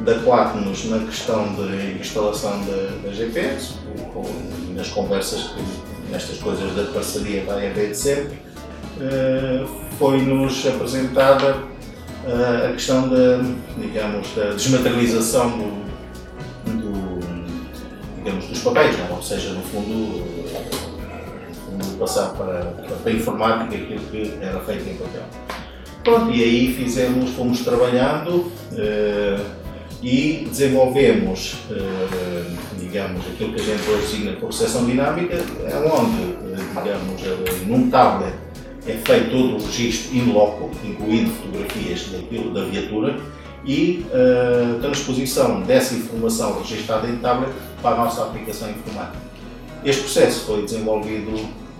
da 0.00 0.18
Quatnos 0.18 0.84
na 0.90 0.98
questão 0.98 1.54
de 1.54 1.98
instalação 1.98 2.60
da 3.02 3.10
GPS, 3.14 3.85
nas 4.74 4.88
conversas 4.88 5.42
que 5.48 5.86
nestas 6.10 6.38
coisas 6.38 6.74
da 6.74 6.84
parceria 6.92 7.44
vai 7.44 7.68
haver 7.68 7.90
de 7.90 7.96
sempre, 7.96 8.38
uh, 8.98 9.66
foi-nos 9.98 10.66
apresentada 10.66 11.56
uh, 11.56 12.68
a 12.68 12.72
questão 12.72 13.08
da, 13.08 13.40
digamos, 13.78 14.28
da 14.34 14.50
desmaterialização 14.50 15.50
do, 15.58 15.86
do 16.80 17.20
digamos, 18.18 18.46
dos 18.46 18.60
papéis, 18.60 18.98
não? 18.98 19.06
É? 19.06 19.10
ou 19.12 19.22
seja, 19.22 19.50
no 19.50 19.62
fundo, 19.62 20.36
passar 21.98 22.30
para, 22.34 22.62
para 23.02 23.10
a 23.10 23.14
informática 23.14 23.74
aquilo 23.74 24.00
que 24.10 24.34
era 24.40 24.60
feito 24.60 24.88
em 24.88 24.94
papel. 24.96 25.22
Pronto, 26.04 26.30
e 26.30 26.42
aí 26.42 26.74
fizemos, 26.74 27.30
fomos 27.30 27.60
trabalhando 27.60 28.52
e 30.02 30.46
desenvolvemos, 30.48 31.56
digamos, 32.96 33.26
aquilo 33.26 33.52
que 33.52 33.60
a 33.60 33.64
gente 33.64 33.90
hoje 33.90 34.06
designa 34.06 34.32
por 34.32 34.40
processão 34.40 34.86
dinâmica, 34.86 35.36
onde, 35.84 36.22
uh, 36.22 36.82
digamos, 36.82 37.66
num 37.66 37.90
tablet 37.90 38.32
é 38.86 38.92
feito 38.92 39.30
todo 39.30 39.56
o 39.56 39.66
registro 39.66 40.16
in 40.16 40.32
loco, 40.32 40.70
incluindo 40.82 41.30
fotografias 41.30 42.08
daquilo, 42.08 42.54
da 42.54 42.64
viatura, 42.64 43.16
e 43.66 44.06
a 44.12 44.80
transposição 44.80 45.60
dessa 45.62 45.94
informação 45.94 46.60
registrada 46.60 47.08
em 47.08 47.16
tablet 47.16 47.52
para 47.82 47.96
a 47.96 48.04
nossa 48.04 48.22
aplicação 48.22 48.70
informática. 48.70 49.18
Este 49.84 50.02
processo 50.02 50.46
foi 50.46 50.62
desenvolvido 50.62 51.32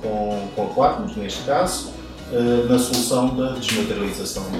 com, 0.03 0.49
com 0.57 0.67
Quatmos, 0.75 1.17
neste 1.17 1.45
caso, 1.45 1.93
uh, 2.33 2.69
na 2.69 2.79
solução 2.79 3.37
da 3.37 3.53
desmaterialização 3.53 4.43
da, 4.51 4.59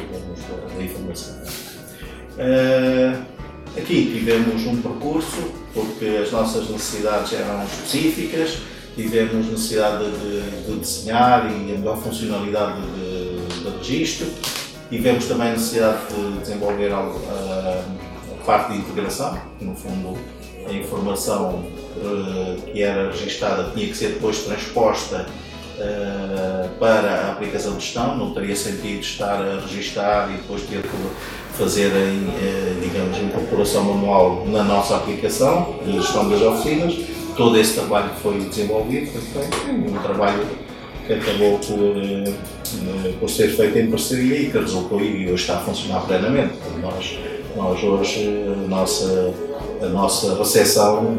da, 0.00 0.74
da 0.74 0.82
informação. 0.82 1.36
Uh, 2.38 3.35
aqui 3.76 4.10
tivemos 4.12 4.66
um 4.66 4.80
percurso, 4.80 5.52
porque 5.74 6.20
as 6.22 6.30
nossas 6.32 6.68
necessidades 6.68 7.32
eram 7.32 7.64
específicas, 7.64 8.58
tivemos 8.94 9.46
necessidade 9.46 10.04
de, 10.04 10.66
de 10.66 10.78
desenhar 10.78 11.50
e 11.50 11.74
a 11.74 11.78
melhor 11.78 11.98
funcionalidade 11.98 12.80
de, 12.80 13.62
de 13.62 13.78
registro, 13.78 14.26
tivemos 14.88 15.26
também 15.26 15.52
necessidade 15.52 15.98
de 16.14 16.38
desenvolver 16.40 16.92
a, 16.92 16.98
a, 16.98 17.84
a 18.32 18.44
parte 18.44 18.72
de 18.72 18.78
integração, 18.78 19.38
que 19.58 19.64
no 19.64 19.74
fundo 19.74 20.16
a 20.66 20.72
informação 20.72 21.64
uh, 21.96 22.62
que 22.72 22.82
era 22.82 23.10
registada 23.10 23.70
tinha 23.74 23.86
que 23.86 23.96
ser 23.96 24.14
depois 24.14 24.38
transposta 24.40 25.26
uh, 25.78 26.68
para 26.78 27.10
a 27.10 27.32
aplicação 27.32 27.76
de 27.76 27.84
gestão, 27.84 28.16
não 28.16 28.34
teria 28.34 28.56
sentido 28.56 29.00
estar 29.00 29.40
a 29.40 29.60
registar 29.60 30.30
e 30.30 30.38
depois 30.38 30.62
ter 30.62 30.82
que 31.56 31.62
fazer 31.62 31.90
em, 31.92 32.24
uh, 32.28 32.80
digamos, 32.80 33.18
incorporação 33.18 33.84
manual 33.84 34.44
na 34.46 34.62
nossa 34.62 34.96
aplicação 34.96 35.76
de 35.84 35.92
gestão 35.92 36.28
das 36.28 36.42
oficinas. 36.42 36.94
Todo 37.36 37.58
esse 37.58 37.74
trabalho 37.74 38.10
foi 38.22 38.38
desenvolvido, 38.38 39.10
foi 39.12 39.42
feito, 39.42 39.70
um 39.70 40.02
trabalho 40.02 40.44
que 41.06 41.12
acabou 41.12 41.58
por, 41.58 43.18
por 43.20 43.30
ser 43.30 43.48
feito 43.48 43.78
em 43.78 43.90
parceria 43.90 44.40
e 44.40 44.50
que 44.50 44.58
resultou 44.58 45.00
e 45.00 45.24
hoje 45.26 45.34
está 45.34 45.56
a 45.56 45.60
funcionar 45.60 46.00
plenamente. 46.06 46.54
Nós, 46.80 47.18
nós 47.56 47.82
hoje, 47.82 48.44
a 48.52 48.68
nossa 48.68 49.34
a 49.80 49.86
nossa 49.86 50.36
recepção 50.36 51.16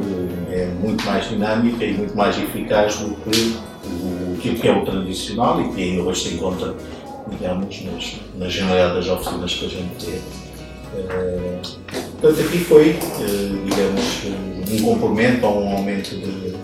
é 0.52 0.66
muito 0.66 1.06
mais 1.06 1.30
dinâmica 1.30 1.86
e 1.86 1.94
muito 1.94 2.16
mais 2.16 2.38
eficaz 2.38 2.98
do 2.98 3.16
que 3.16 3.58
o, 3.86 4.38
que 4.40 4.68
é 4.68 4.72
o 4.72 4.84
tradicional 4.84 5.62
e 5.62 5.70
que 5.70 6.00
hoje 6.00 6.30
se 6.30 6.36
encontra, 6.36 6.74
digamos, 7.30 7.84
nas, 7.84 8.16
na 8.38 8.50
generalidade 8.50 8.96
das 8.96 9.08
oficinas 9.08 9.54
que 9.54 9.66
a 9.66 9.70
gente 9.70 10.06
tem. 10.06 10.16
Uh, 10.94 11.60
portanto, 12.20 12.48
aqui 12.48 12.58
foi, 12.60 12.92
uh, 12.92 13.66
digamos, 13.66 14.82
um 14.82 14.86
complemento 14.86 15.46
a 15.46 15.50
um 15.50 15.78
aumento 15.78 16.10
de, 16.10 16.22
de 16.22 16.56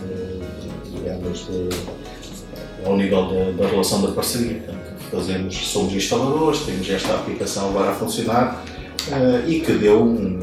digamos, 0.95 1.47
de, 1.47 1.69
ao 2.85 2.97
nível 2.97 3.53
da 3.57 3.67
relação 3.67 4.01
da 4.01 4.11
parceria. 4.11 4.55
Portanto, 4.55 4.93
fazemos, 5.11 5.55
somos 5.55 5.93
instaladores, 5.93 6.61
temos 6.61 6.89
esta 6.89 7.13
aplicação 7.15 7.69
agora 7.69 7.91
a 7.91 7.93
funcionar 7.93 8.63
uh, 9.09 9.49
e 9.49 9.59
que 9.59 9.73
deu 9.73 10.39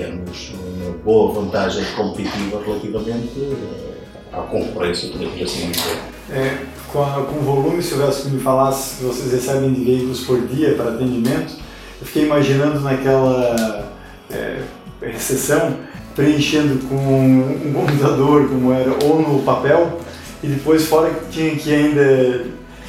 digamos, 0.00 0.52
uma 0.54 0.92
boa 1.04 1.32
vantagem 1.32 1.84
competitiva 1.96 2.62
relativamente 2.64 3.38
eh, 3.38 4.36
à 4.36 4.42
concorrência, 4.42 5.10
por 5.10 5.22
assim 5.22 5.70
dizer. 5.70 5.98
É, 6.32 6.64
com, 6.92 7.02
a, 7.02 7.22
com 7.24 7.38
o 7.38 7.42
volume, 7.42 7.82
se 7.82 7.94
houvesse 7.94 8.22
que 8.22 8.30
me 8.30 8.40
falasse 8.40 8.96
que 8.96 9.04
vocês 9.04 9.32
recebem 9.32 9.72
de 9.72 9.84
veículos 9.84 10.20
por 10.20 10.40
dia 10.46 10.74
para 10.74 10.90
atendimento, 10.90 11.54
eu 12.00 12.06
fiquei 12.06 12.24
imaginando 12.24 12.80
naquela 12.80 13.92
é, 14.30 14.62
recessão 15.02 15.76
preenchendo 16.14 16.86
com 16.88 16.96
um 16.96 17.72
computador, 17.72 18.48
como 18.48 18.72
era, 18.72 18.92
ou 19.04 19.22
no 19.22 19.42
papel, 19.42 20.00
e 20.42 20.46
depois 20.46 20.86
fora 20.86 21.10
que 21.10 21.30
tinha 21.30 21.56
que 21.56 21.72
ainda 21.72 22.46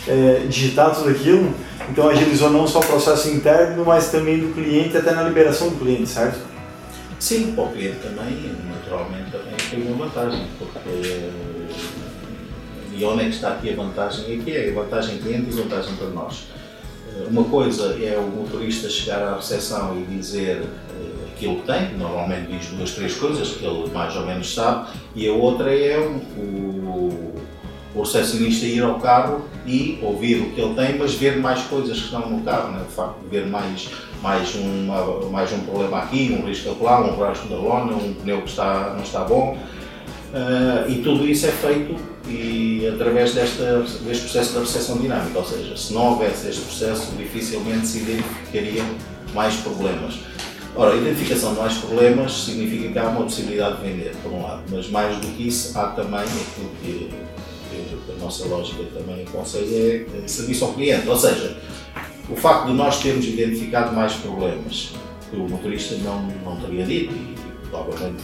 é, 0.07 0.45
digitar 0.47 0.93
tudo 0.95 1.09
aquilo, 1.09 1.53
então 1.89 2.09
agilizou 2.09 2.49
não 2.49 2.67
só 2.67 2.79
o 2.79 2.85
processo 2.85 3.29
interno, 3.29 3.83
mas 3.85 4.09
também 4.11 4.39
do 4.39 4.53
cliente, 4.53 4.97
até 4.97 5.11
na 5.11 5.23
liberação 5.23 5.69
do 5.69 5.77
cliente, 5.77 6.07
certo? 6.07 6.39
Sim, 7.19 7.53
o 7.55 7.67
cliente 7.67 7.97
também, 7.99 8.55
naturalmente, 8.67 9.31
também 9.31 9.55
tem 9.69 9.91
uma 9.91 10.05
vantagem, 10.05 10.47
porque 10.57 11.29
e 13.01 13.03
onde 13.03 13.21
é 13.21 13.23
que 13.25 13.31
está 13.31 13.53
aqui 13.53 13.71
a 13.71 13.75
vantagem? 13.75 14.39
Aqui 14.39 14.55
é 14.55 14.69
a 14.69 14.73
vantagem 14.73 15.17
cliente 15.17 15.49
e 15.49 15.53
vantagem 15.53 15.95
para 15.95 16.07
nós. 16.09 16.43
Uma 17.27 17.43
coisa 17.45 17.97
é 17.99 18.15
o 18.15 18.27
motorista 18.27 18.87
chegar 18.87 19.23
à 19.23 19.35
recepção 19.37 19.99
e 19.99 20.03
dizer 20.15 20.61
uh, 20.61 21.27
aquilo 21.33 21.61
que 21.61 21.65
tem, 21.65 21.97
normalmente 21.97 22.51
diz 22.51 22.67
duas, 22.67 22.91
três 22.91 23.15
coisas 23.15 23.49
que 23.49 23.65
ele 23.65 23.89
mais 23.89 24.15
ou 24.15 24.23
menos 24.27 24.53
sabe, 24.53 24.91
e 25.15 25.27
a 25.27 25.33
outra 25.33 25.73
é 25.75 25.97
o, 25.97 27.33
o 27.95 28.01
recepcionista 28.03 28.67
ir 28.67 28.83
ao 28.83 28.99
carro 28.99 29.45
e 29.65 29.97
ouvir 30.03 30.39
o 30.39 30.51
que 30.51 30.61
ele 30.61 30.75
tem, 30.75 30.97
mas 30.99 31.15
ver 31.15 31.37
mais 31.37 31.63
coisas 31.63 31.97
que 31.97 32.05
estão 32.05 32.29
no 32.29 32.43
carro, 32.43 32.71
né? 32.71 32.83
de 32.87 32.93
facto, 32.93 33.17
ver 33.31 33.47
mais 33.47 33.89
mais, 34.21 34.53
uma, 34.53 35.29
mais 35.31 35.51
um 35.51 35.59
problema 35.61 35.97
aqui, 36.03 36.37
um 36.39 36.45
risco 36.45 36.77
lá, 36.83 37.01
um 37.01 37.19
rasgo 37.19 37.49
da 37.49 37.55
lona, 37.55 37.93
um 37.93 38.13
pneu 38.13 38.43
que 38.43 38.49
está, 38.49 38.93
não 38.95 39.01
está 39.01 39.21
bom. 39.21 39.57
Uh, 40.31 40.89
e 40.89 41.01
tudo 41.03 41.27
isso 41.27 41.45
é 41.45 41.51
feito 41.51 41.95
e 42.25 42.87
através 42.87 43.33
desta, 43.33 43.81
deste 44.05 44.23
processo 44.23 44.53
da 44.53 44.59
recepção 44.61 44.97
dinâmica, 44.97 45.37
ou 45.37 45.45
seja, 45.45 45.75
se 45.75 45.93
não 45.93 46.11
houvesse 46.11 46.47
este 46.47 46.61
processo, 46.61 47.11
dificilmente 47.17 47.87
se 47.87 47.97
identificariam 47.99 48.85
mais 49.33 49.55
problemas. 49.55 50.19
Ora, 50.73 50.93
a 50.93 50.97
identificação 50.97 51.53
de 51.53 51.59
mais 51.59 51.73
problemas 51.79 52.31
significa 52.31 52.93
que 52.93 52.97
há 52.99 53.09
uma 53.09 53.23
possibilidade 53.23 53.81
de 53.81 53.89
vender, 53.89 54.15
por 54.23 54.31
um 54.31 54.43
lado, 54.43 54.63
mas 54.69 54.89
mais 54.89 55.17
do 55.17 55.27
que 55.27 55.47
isso, 55.47 55.77
há 55.77 55.87
também 55.87 56.21
aquilo 56.21 56.71
que, 56.81 57.09
que 57.69 58.11
a 58.17 58.23
nossa 58.23 58.45
lógica 58.45 58.83
também 58.97 59.23
aconselha 59.23 59.65
é, 59.65 60.05
é 60.23 60.27
serviço 60.27 60.63
ao 60.63 60.73
cliente, 60.73 61.09
ou 61.09 61.17
seja, 61.17 61.57
o 62.29 62.35
facto 62.37 62.67
de 62.67 62.73
nós 62.73 63.01
termos 63.01 63.25
identificado 63.25 63.93
mais 63.93 64.13
problemas 64.13 64.93
que 65.29 65.35
o 65.35 65.49
motorista 65.49 65.95
não, 65.95 66.25
não 66.45 66.55
teria 66.61 66.85
dito, 66.85 67.13
e 67.13 67.35
provavelmente 67.69 68.23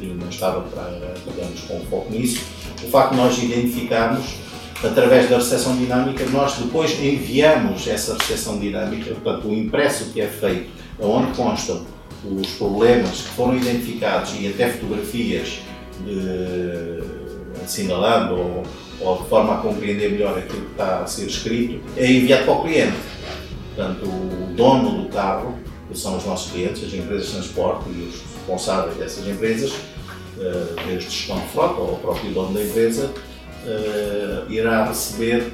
não, 0.00 0.14
não 0.14 0.28
estava 0.28 0.62
para, 0.62 1.14
digamos, 1.26 1.60
com 1.62 1.80
foco 1.86 2.10
nisso, 2.10 2.44
o 2.82 2.88
facto 2.88 3.10
de 3.12 3.16
nós 3.16 3.38
identificarmos 3.38 4.46
através 4.84 5.28
da 5.30 5.36
recepção 5.36 5.76
dinâmica, 5.76 6.24
nós 6.26 6.54
depois 6.56 6.92
enviamos 7.00 7.86
essa 7.86 8.14
recepção 8.14 8.58
dinâmica, 8.58 9.14
portanto, 9.14 9.48
o 9.48 9.54
impresso 9.54 10.12
que 10.12 10.20
é 10.20 10.26
feito, 10.26 10.70
onde 11.00 11.32
constam 11.32 11.86
os 12.24 12.48
problemas 12.52 13.22
que 13.22 13.28
foram 13.30 13.56
identificados 13.56 14.34
e 14.38 14.48
até 14.48 14.70
fotografias 14.70 15.60
de, 16.04 17.62
assinalando 17.62 18.34
ou, 18.34 18.62
ou 19.00 19.22
de 19.22 19.28
forma 19.28 19.54
a 19.54 19.58
compreender 19.58 20.12
melhor 20.12 20.38
aquilo 20.38 20.62
que 20.66 20.72
está 20.72 21.00
a 21.00 21.06
ser 21.06 21.26
escrito, 21.26 21.80
é 21.96 22.10
enviado 22.10 22.44
para 22.44 22.54
o 22.54 22.62
cliente. 22.62 22.96
Portanto, 23.74 24.06
o 24.06 24.54
dono 24.54 25.02
do 25.02 25.08
carro, 25.08 25.54
que 25.88 25.98
são 25.98 26.16
os 26.16 26.24
nossos 26.24 26.50
clientes, 26.50 26.82
as 26.82 26.92
empresas 26.94 27.26
de 27.26 27.32
transporte 27.32 27.88
e 27.90 28.02
os 28.02 28.35
responsáveis 28.46 28.96
dessas 28.96 29.26
empresas, 29.26 29.72
eh, 30.38 30.66
desde 30.86 31.10
gestão 31.10 31.38
de 31.38 31.48
frota 31.48 31.80
ou 31.80 31.94
o 31.94 31.98
próprio 31.98 32.30
dono 32.32 32.54
da 32.54 32.62
empresa, 32.62 33.10
eh, 33.66 34.42
irá 34.48 34.84
receber, 34.84 35.52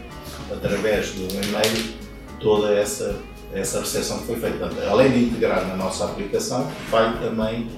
através 0.52 1.12
do 1.12 1.22
e-mail, 1.22 1.94
toda 2.38 2.74
essa, 2.74 3.16
essa 3.54 3.80
recepção 3.80 4.18
que 4.18 4.26
foi 4.26 4.36
feita. 4.36 4.70
Além 4.90 5.10
de 5.10 5.24
integrar 5.24 5.66
na 5.66 5.76
nossa 5.76 6.04
aplicação, 6.04 6.70
vai 6.90 7.18
também 7.18 7.70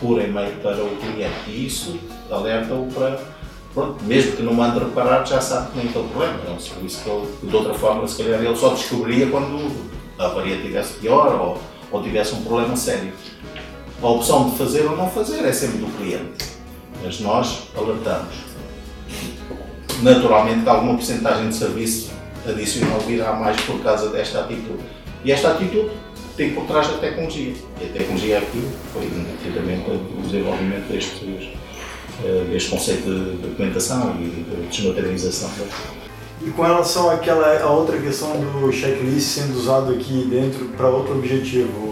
por 0.00 0.20
e-mail 0.20 0.54
para 0.62 0.84
o 0.84 0.96
cliente. 0.96 1.48
E 1.48 1.66
isso 1.66 1.98
alerta-o 2.30 2.86
para 2.92 3.20
pronto, 3.74 4.04
mesmo 4.04 4.36
que 4.36 4.42
não 4.42 4.54
mande 4.54 4.78
reparar, 4.78 5.24
já 5.26 5.40
sabe 5.40 5.72
que 5.72 5.78
nem 5.78 5.88
aquele 5.88 6.08
problema. 6.08 6.38
É 6.46 6.50
um 6.50 6.60
serviço 6.60 7.02
que 7.02 7.10
ele, 7.10 7.50
de 7.50 7.56
outra 7.56 7.74
forma, 7.74 8.06
se 8.06 8.22
calhar 8.22 8.42
ele 8.42 8.56
só 8.56 8.70
descobriria 8.70 9.28
quando 9.28 9.72
a 10.18 10.26
avaria 10.26 10.56
estivesse 10.56 10.94
pior 10.94 11.40
ou, 11.40 11.58
ou 11.90 12.02
tivesse 12.02 12.34
um 12.34 12.42
problema 12.42 12.76
sério. 12.76 13.12
A 14.02 14.08
opção 14.08 14.50
de 14.50 14.56
fazer 14.56 14.82
ou 14.82 14.96
não 14.96 15.08
fazer 15.08 15.44
é 15.44 15.52
sempre 15.52 15.78
do 15.78 15.86
cliente, 15.96 16.44
mas 17.04 17.20
nós 17.20 17.68
alertamos. 17.76 18.34
Naturalmente, 20.02 20.68
alguma 20.68 20.94
porcentagem 20.94 21.48
de 21.48 21.54
serviço 21.54 22.10
adicional 22.44 22.98
virá 23.06 23.32
mais 23.34 23.60
por 23.60 23.80
causa 23.80 24.08
desta 24.08 24.40
atitude. 24.40 24.82
E 25.24 25.30
esta 25.30 25.52
atitude 25.52 25.92
tem 26.36 26.52
por 26.52 26.64
trás 26.64 26.88
da 26.88 26.98
tecnologia. 26.98 27.54
E 27.80 27.84
a 27.84 27.92
tecnologia 27.92 28.38
aqui 28.38 28.68
foi 28.92 29.04
nitidamente 29.04 29.88
o 29.88 30.22
desenvolvimento 30.22 30.88
destes, 30.90 31.22
uh, 31.22 32.44
deste 32.50 32.70
conceito 32.70 33.04
de 33.04 33.36
documentação 33.36 34.16
e 34.20 34.24
de 34.24 34.66
desmaterialização. 34.68 35.48
E 36.44 36.50
com 36.50 36.62
relação 36.62 37.08
àquela 37.08 37.56
a 37.62 37.70
outra 37.70 37.96
questão 38.00 38.32
do 38.32 38.72
checklist 38.72 39.28
sendo 39.28 39.56
usado 39.56 39.92
aqui 39.92 40.26
dentro 40.28 40.64
para 40.70 40.88
outro 40.88 41.14
objetivo, 41.16 41.91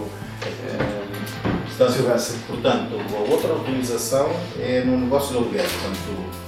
portanto, 1.81 2.45
portanto, 2.47 3.15
a 3.15 3.31
outra 3.31 3.53
utilização 3.53 4.29
é 4.59 4.83
no 4.85 4.97
negócio 4.97 5.31
de 5.31 5.37
aluguel. 5.37 5.65
Portanto, 5.65 6.41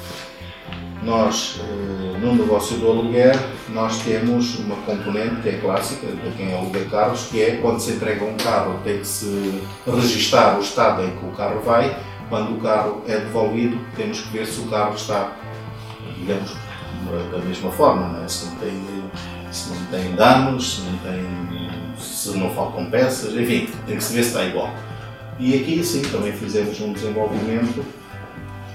nós, 1.04 1.60
eh, 1.60 2.18
no 2.20 2.36
negócio 2.36 2.78
do 2.78 2.88
aluguer, 2.88 3.38
nós 3.70 4.00
temos 4.00 4.60
uma 4.60 4.76
componente 4.78 5.42
que 5.42 5.50
é 5.50 5.60
clássica 5.60 6.08
de 6.08 6.32
quem 6.38 6.54
aluga 6.54 6.80
carros, 6.86 7.28
que 7.30 7.42
é 7.42 7.58
quando 7.58 7.80
se 7.80 7.92
entrega 7.92 8.24
um 8.24 8.38
carro 8.38 8.80
tem 8.84 9.00
que 9.00 9.08
se 9.08 9.62
registrar 9.86 10.58
o 10.58 10.62
estado 10.62 11.04
em 11.04 11.12
que 11.12 11.26
o 11.26 11.32
carro 11.32 11.62
vai. 11.62 11.98
Quando 12.30 12.58
o 12.58 12.62
carro 12.62 13.02
é 13.08 13.18
devolvido, 13.18 13.78
temos 13.96 14.22
que 14.22 14.30
ver 14.30 14.46
se 14.46 14.62
o 14.62 14.68
carro 14.68 14.96
está, 14.96 15.34
digamos, 16.18 16.56
da 17.32 17.38
mesma 17.40 17.70
forma, 17.72 18.08
não 18.08 18.24
é? 18.24 18.28
se, 18.28 18.46
não 18.46 18.56
tem, 18.56 18.84
se 19.52 19.70
não 19.70 19.86
tem 19.88 20.16
danos, 20.16 20.76
se 20.76 20.82
não, 20.82 20.98
tem, 21.00 21.96
se 22.00 22.38
não 22.38 22.50
faltam 22.52 22.90
peças, 22.90 23.34
enfim, 23.36 23.70
tem 23.86 23.98
que 23.98 24.04
se 24.04 24.14
ver 24.14 24.24
se 24.24 24.30
está 24.30 24.46
igual. 24.46 24.74
E 25.40 25.56
aqui 25.56 25.84
sim, 25.84 26.02
também 26.04 26.32
fizemos 26.32 26.80
um 26.80 26.94
desenvolvimento 26.94 27.84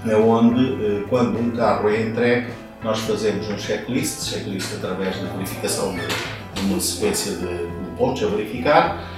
é 0.07 0.17
onde, 0.17 0.85
eh, 0.85 1.03
quando 1.09 1.39
um 1.39 1.51
carro 1.51 1.89
é 1.89 2.03
entregue, 2.03 2.49
nós 2.83 3.01
fazemos 3.01 3.49
um 3.49 3.59
checklist, 3.59 4.31
checklist 4.31 4.75
através 4.77 5.17
da 5.17 5.29
verificação 5.33 5.95
de 5.95 6.61
uma 6.61 6.81
sequência 6.81 7.33
de, 7.33 7.69
pontos 7.97 8.23
a 8.23 8.27
verificar, 8.29 9.11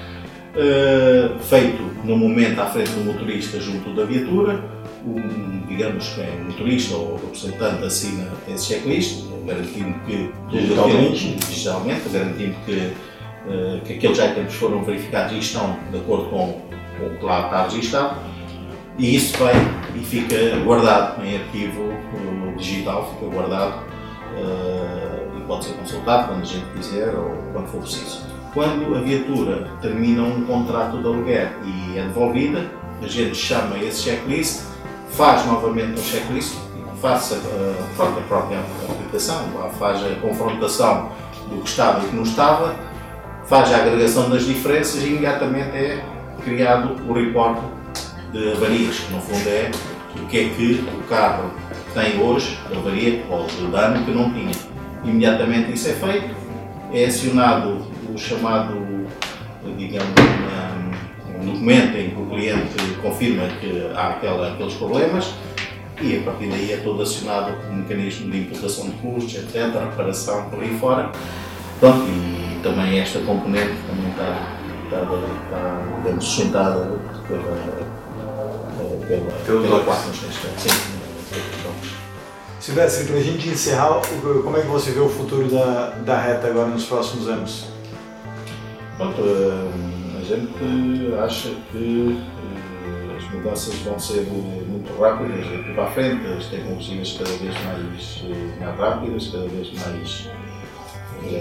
uh, 0.55 1.39
feito 1.39 1.83
no 2.03 2.17
momento 2.17 2.59
à 2.59 2.67
frente 2.67 2.91
do 2.93 3.05
motorista 3.05 3.61
junto 3.61 3.95
da 3.95 4.05
viatura, 4.05 4.65
um, 5.07 5.67
digamos 5.69 6.09
que 6.09 6.23
é 6.23 6.35
o 6.41 6.45
motorista 6.47 6.97
ou 6.97 7.13
o 7.13 7.17
representante 7.17 7.85
assina 7.85 8.27
esse 8.49 8.69
checklist, 8.69 9.25
garantindo 9.47 9.95
que 10.07 10.31
digitalmente, 10.51 11.35
digitalmente 11.47 12.09
garantindo 12.11 12.55
que, 12.65 12.93
uh, 13.47 13.81
que 13.85 13.93
aqueles 13.93 14.19
itens 14.19 14.55
foram 14.55 14.83
verificados 14.83 15.35
e 15.35 15.39
estão 15.39 15.79
de 15.91 15.99
acordo 15.99 16.31
com, 16.31 16.63
com 17.01 17.07
o 17.07 17.19
que 17.19 17.25
lá 17.25 17.47
está 17.47 17.63
registado 17.65 18.17
e 18.99 19.17
isso 19.17 19.37
vai 19.39 19.55
e 19.95 19.99
fica 20.01 20.37
guardado 20.65 21.25
em 21.25 21.37
arquivo 21.37 21.91
digital, 22.57 23.15
fica 23.15 23.35
guardado 23.35 23.81
uh, 24.37 25.39
e 25.39 25.41
pode 25.47 25.65
ser 25.65 25.73
consultado 25.75 26.29
quando 26.29 26.43
a 26.43 26.45
gente 26.45 26.67
quiser 26.77 27.15
ou 27.15 27.35
quando 27.53 27.67
for 27.69 27.81
preciso. 27.81 28.21
Quando 28.53 28.95
a 28.95 29.01
viatura 29.01 29.69
termina 29.81 30.23
um 30.23 30.45
contrato 30.45 30.99
de 30.99 31.07
aluguer 31.07 31.53
e 31.65 31.99
é 31.99 32.03
devolvida, 32.03 32.67
a 33.03 33.07
gente 33.07 33.35
chama 33.35 33.79
esse 33.79 34.03
checklist, 34.03 34.65
faz 35.13 35.47
novamente 35.47 35.99
um 35.99 36.05
checklist, 36.05 36.57
faça 37.01 37.37
uh, 37.37 37.85
a 37.99 38.21
própria 38.29 38.59
aplicação, 38.91 39.47
faz 39.79 40.05
a 40.05 40.15
confrontação 40.17 41.11
do 41.49 41.63
que 41.63 41.69
estava 41.69 42.05
e 42.05 42.09
que 42.09 42.17
não 42.17 42.25
estava, 42.25 42.75
faz 43.47 43.73
a 43.73 43.77
agregação 43.79 44.29
das 44.29 44.45
diferenças 44.45 45.03
e 45.03 45.09
imediatamente 45.09 45.77
é 45.77 46.05
criado 46.41 46.97
o 47.09 47.13
report 47.13 47.59
de 48.33 48.53
avarias, 48.53 48.99
que 48.99 49.13
no 49.13 49.21
fundo 49.21 49.49
é 49.49 49.71
o 50.17 50.27
que 50.27 50.39
é 50.39 50.49
que 50.51 50.85
o 50.99 51.03
carro 51.09 51.51
tem 51.95 52.21
hoje 52.21 52.59
de 52.69 52.77
avaria 52.77 53.25
ou 53.29 53.47
de 53.47 53.67
dano 53.67 54.05
que 54.05 54.11
não 54.11 54.31
tinha. 54.33 54.53
Imediatamente 55.05 55.73
isso 55.73 55.89
é 55.89 55.93
feito, 55.93 56.35
é 56.93 57.05
acionado 57.07 57.87
o 58.13 58.19
chamado, 58.19 59.07
digamos, 59.77 60.11
um 61.41 61.45
documento 61.45 61.97
em 61.97 62.11
que 62.11 62.21
o 62.21 62.27
cliente 62.27 62.99
confirma 63.03 63.49
que 63.61 63.91
há 63.95 64.09
aquela, 64.11 64.53
aqueles 64.53 64.75
problemas 64.75 65.33
e 66.01 66.19
a 66.19 66.23
partir 66.23 66.49
daí 66.49 66.73
é 66.73 66.77
todo 66.79 67.03
acionado 67.03 67.53
o 67.69 67.75
mecanismo 67.75 68.31
de 68.31 68.39
imputação 68.39 68.89
de 68.89 68.93
custos, 68.97 69.35
etc., 69.35 69.73
reparação 69.73 70.49
por 70.49 70.63
aí 70.63 70.77
fora. 70.79 71.11
Pronto, 71.79 72.05
e 72.09 72.61
também 72.63 72.99
esta 72.99 73.21
componente 73.21 73.75
também 73.87 74.11
está, 74.11 74.57
está, 74.91 75.03
está 75.03 75.83
digamos, 76.03 76.25
sustentada 76.25 76.99
pela, 77.29 77.43
pela, 79.07 79.33
pela, 79.47 79.63
pela 79.63 79.85
quarta 79.85 80.11
Sim. 80.59 81.01
Silvestre, 82.59 83.07
para 83.07 83.17
a 83.17 83.23
gente 83.23 83.49
encerrar, 83.49 84.01
como 84.21 84.57
é 84.57 84.61
que 84.61 84.67
você 84.67 84.91
vê 84.91 85.01
o 85.01 85.09
futuro 85.09 85.49
da, 85.49 85.91
da 86.05 86.21
reta 86.21 86.49
agora 86.49 86.69
nos 86.69 86.85
próximos 86.85 87.29
anos? 87.29 87.69
Pronto, 88.99 89.23
eh, 89.23 90.21
a 90.21 90.25
gente 90.25 91.15
acha 91.23 91.49
que 91.73 92.19
eh, 92.21 93.17
as 93.17 93.33
mudanças 93.33 93.75
vão 93.77 93.99
ser 93.99 94.27
muito 94.27 95.01
rápidas 95.01 95.47
aqui 95.47 95.73
para 95.73 95.85
a 95.85 95.91
frente, 95.91 96.27
as 96.27 96.47
tecnologias 96.47 97.17
cada 97.17 97.31
vez 97.31 97.55
mais, 97.65 98.25
eh, 98.25 98.63
mais 98.63 98.79
rápidas, 98.79 99.29
cada 99.29 99.49
vez 99.49 99.73
mais 99.73 100.29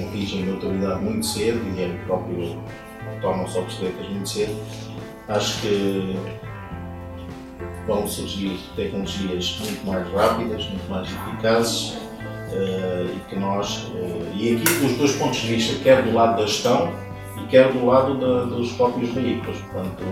atingem 0.08 0.46
maturidade 0.46 1.04
muito 1.04 1.26
cedo 1.26 1.60
e 1.78 1.84
é 1.84 2.00
próprio 2.06 2.58
tornam-se 3.22 3.58
obsoletas 3.58 4.10
muito 4.10 4.30
cedo. 4.30 4.56
Acho 5.28 5.62
que 5.62 6.16
vão 7.88 8.08
surgir 8.08 8.60
tecnologias 8.76 9.60
muito 9.62 9.86
mais 9.86 10.08
rápidas, 10.14 10.66
muito 10.70 10.90
mais 10.90 11.08
eficazes 11.08 11.98
uh, 12.52 13.16
e 13.16 13.20
que 13.30 13.36
nós, 13.36 13.86
uh, 13.86 14.36
e 14.36 14.56
aqui 14.56 14.86
os 14.86 14.98
dois 14.98 15.16
pontos 15.16 15.40
de 15.40 15.56
vista, 15.56 15.84
quer 15.84 16.04
do 16.04 16.14
lado 16.14 16.38
da 16.38 16.46
gestão 16.46 16.94
e 17.38 17.48
quer 17.48 17.72
do 17.72 17.86
lado 17.86 18.16
da, 18.20 18.44
dos 18.46 18.72
próprios 18.74 19.10
veículos. 19.10 19.58
Portanto, 19.60 20.04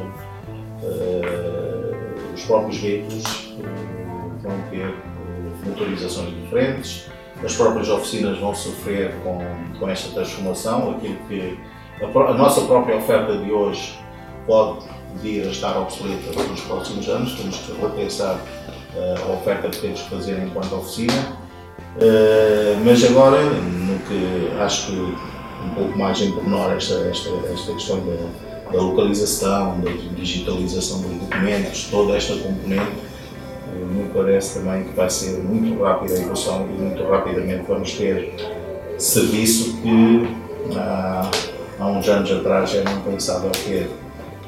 uh, 0.82 2.34
os 2.34 2.44
próprios 2.46 2.78
veículos 2.78 3.54
vão 4.42 4.60
ter 4.70 4.94
motorizações 5.66 6.34
diferentes, 6.36 7.10
as 7.44 7.56
próprias 7.56 7.90
oficinas 7.90 8.40
vão 8.40 8.56
sofrer 8.56 9.14
com, 9.24 9.40
com 9.80 9.90
esta 9.90 10.12
transformação, 10.14 10.92
aquilo 10.92 11.18
que 11.28 11.60
a, 12.02 12.34
nossa 12.34 12.62
própria 12.62 12.98
oferta 12.98 13.38
de 13.38 13.52
hoje 13.52 13.98
pode 14.46 14.86
vir 15.22 15.48
a 15.48 15.52
estar 15.52 15.78
obsoleta 15.78 16.44
nos 16.44 16.62
próximos 16.62 17.08
anos, 17.10 17.34
temos 17.34 17.58
que 17.58 17.82
repensar 17.82 18.36
uh, 18.36 19.30
a 19.30 19.34
oferta 19.34 19.70
que 19.70 19.80
temos 19.80 20.02
que 20.02 20.10
fazer 20.10 20.44
enquanto 20.44 20.76
oficina. 20.76 21.38
Uh, 21.96 22.80
mas 22.86 23.04
agora, 23.04 23.42
no 23.42 24.00
que 24.00 24.52
acho 24.62 24.88
que 24.88 24.98
um 24.98 25.70
pouco 25.74 25.98
mais 25.98 26.22
em 26.22 26.32
pormenor 26.32 26.72
esta, 26.74 26.94
esta, 27.10 27.30
esta 27.52 27.74
questão 27.74 28.00
da, 28.06 28.72
da 28.72 28.82
localização, 28.82 29.80
da 29.80 29.92
digitalização 30.16 31.02
dos 31.02 31.18
documentos, 31.18 31.88
toda 31.90 32.16
esta 32.16 32.36
componente, 32.36 32.92
uh, 33.74 33.86
me 33.86 34.10
parece 34.10 34.60
também 34.60 34.84
que 34.84 34.94
vai 34.94 35.10
ser 35.10 35.40
muito 35.40 35.82
rápida 35.82 36.14
a 36.14 36.18
evolução 36.18 36.68
e 36.70 36.82
muito 36.82 37.04
rapidamente 37.10 37.64
vamos 37.68 37.92
ter 37.94 38.34
serviço 39.00 39.82
que 39.82 40.28
há, 40.76 41.30
há 41.80 41.88
uns 41.88 42.08
anos 42.08 42.32
atrás 42.32 42.74
não 42.84 43.02
pensava 43.02 43.50
ter 43.50 43.90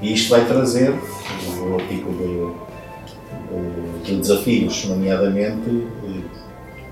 e 0.01 0.13
isto 0.13 0.29
vai 0.29 0.45
trazer 0.45 0.91
o 0.91 1.77
tipo 1.89 2.11
de, 2.13 4.03
de, 4.03 4.11
de 4.11 4.17
desafios, 4.17 4.85
nomeadamente 4.85 5.87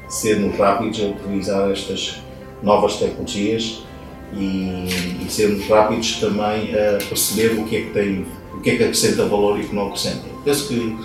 sermos 0.09 0.57
rápidos 0.57 1.01
a 1.01 1.05
utilizar 1.05 1.71
estas 1.71 2.21
novas 2.61 2.97
tecnologias 2.97 3.83
e, 4.33 4.87
e, 5.25 5.25
sermos 5.29 5.67
rápidos 5.67 6.15
também 6.19 6.73
a 6.73 6.97
perceber 6.97 7.59
o 7.59 7.65
que 7.65 7.77
é 7.77 7.81
que 7.81 7.89
tem, 7.91 8.25
o 8.53 8.59
que 8.59 8.71
é 8.71 8.77
que 8.77 8.83
acrescenta 8.83 9.25
valor 9.25 9.57
e 9.57 9.63
o 9.63 9.69
que 9.69 9.75
não 9.75 9.87
acrescenta. 9.87 10.25
Penso 10.43 10.67
que 10.67 10.97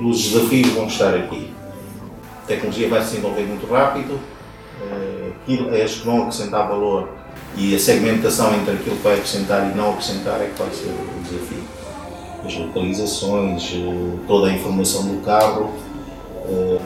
os 0.00 0.30
desafios 0.30 0.68
vão 0.68 0.86
estar 0.86 1.14
aqui. 1.14 1.50
A 2.42 2.46
tecnologia 2.46 2.88
vai 2.88 3.02
se 3.02 3.10
desenvolver 3.10 3.42
muito 3.42 3.66
rápido, 3.66 4.18
eh, 4.80 5.32
aquilo, 5.42 5.74
as 5.74 5.94
que 5.96 6.06
vão 6.06 6.22
acrescentar 6.22 6.66
valor 6.66 7.08
e 7.56 7.74
a 7.74 7.78
segmentação 7.78 8.54
entre 8.54 8.74
aquilo 8.74 8.96
que 8.96 9.02
vai 9.02 9.14
acrescentar 9.14 9.70
e 9.70 9.76
não 9.76 9.90
acrescentar 9.90 10.40
é 10.40 10.46
que 10.46 10.62
vai 10.62 10.70
ser 10.72 10.88
o 10.88 11.22
desafio. 11.22 11.62
As 12.44 12.54
localizações, 12.56 13.72
eh, 13.74 14.18
toda 14.26 14.48
a 14.48 14.52
informação 14.52 15.04
do 15.06 15.22
carro, 15.22 15.72
eh, 16.48 16.78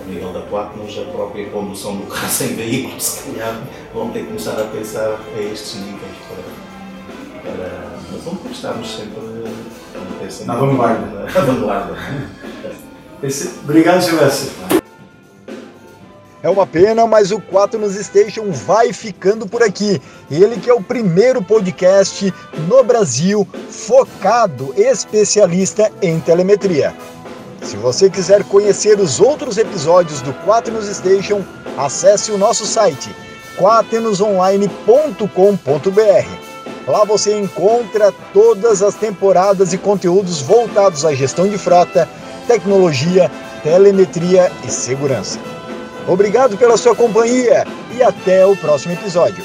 a 0.00 0.10
nível 0.10 0.32
da 0.32 0.40
Platinum, 0.40 0.84
a 0.84 1.12
própria 1.12 1.50
condução 1.50 1.96
do 1.96 2.06
carro 2.06 2.28
sem 2.30 2.54
veículo, 2.54 3.00
se 3.00 3.30
calhar 3.30 3.60
vão 3.92 4.10
ter 4.10 4.20
que 4.20 4.26
começar 4.26 4.58
a 4.60 4.64
pensar 4.64 5.20
a 5.36 5.40
estes 5.40 5.74
níveis 5.74 6.16
para, 6.28 7.52
para 7.52 7.98
mas 8.10 8.22
vamos 8.22 8.40
ter 8.40 8.48
que 8.48 8.54
estarmos 8.54 8.88
sempre, 8.88 9.20
sempre 10.30 10.46
na 10.46 10.54
vanguarda. 10.54 11.24
Na 11.34 11.40
vanguarda. 11.40 11.96
Obrigado, 13.64 14.00
Silvestre. 14.00 14.77
É 16.42 16.48
uma 16.48 16.66
pena, 16.66 17.06
mas 17.06 17.32
o 17.32 17.40
4 17.40 17.80
nos 17.80 17.94
Station 17.94 18.52
vai 18.52 18.92
ficando 18.92 19.46
por 19.46 19.62
aqui. 19.62 20.00
Ele 20.30 20.60
que 20.60 20.70
é 20.70 20.74
o 20.74 20.82
primeiro 20.82 21.42
podcast 21.42 22.32
no 22.68 22.84
Brasil 22.84 23.46
focado 23.70 24.72
especialista 24.76 25.90
em 26.00 26.20
telemetria. 26.20 26.94
Se 27.62 27.76
você 27.76 28.08
quiser 28.08 28.44
conhecer 28.44 29.00
os 29.00 29.20
outros 29.20 29.58
episódios 29.58 30.20
do 30.20 30.32
4 30.32 30.72
nos 30.72 30.86
Station, 30.86 31.42
acesse 31.76 32.30
o 32.30 32.38
nosso 32.38 32.64
site 32.64 33.10
quaternosonline.com.br. 33.58 36.48
Lá 36.86 37.04
você 37.04 37.36
encontra 37.36 38.14
todas 38.32 38.80
as 38.80 38.94
temporadas 38.94 39.72
e 39.72 39.78
conteúdos 39.78 40.40
voltados 40.40 41.04
à 41.04 41.12
gestão 41.12 41.48
de 41.48 41.58
frota, 41.58 42.08
tecnologia, 42.46 43.28
telemetria 43.62 44.50
e 44.64 44.70
segurança. 44.70 45.57
Obrigado 46.08 46.56
pela 46.56 46.78
sua 46.78 46.96
companhia 46.96 47.66
e 47.94 48.02
até 48.02 48.46
o 48.46 48.56
próximo 48.56 48.94
episódio. 48.94 49.44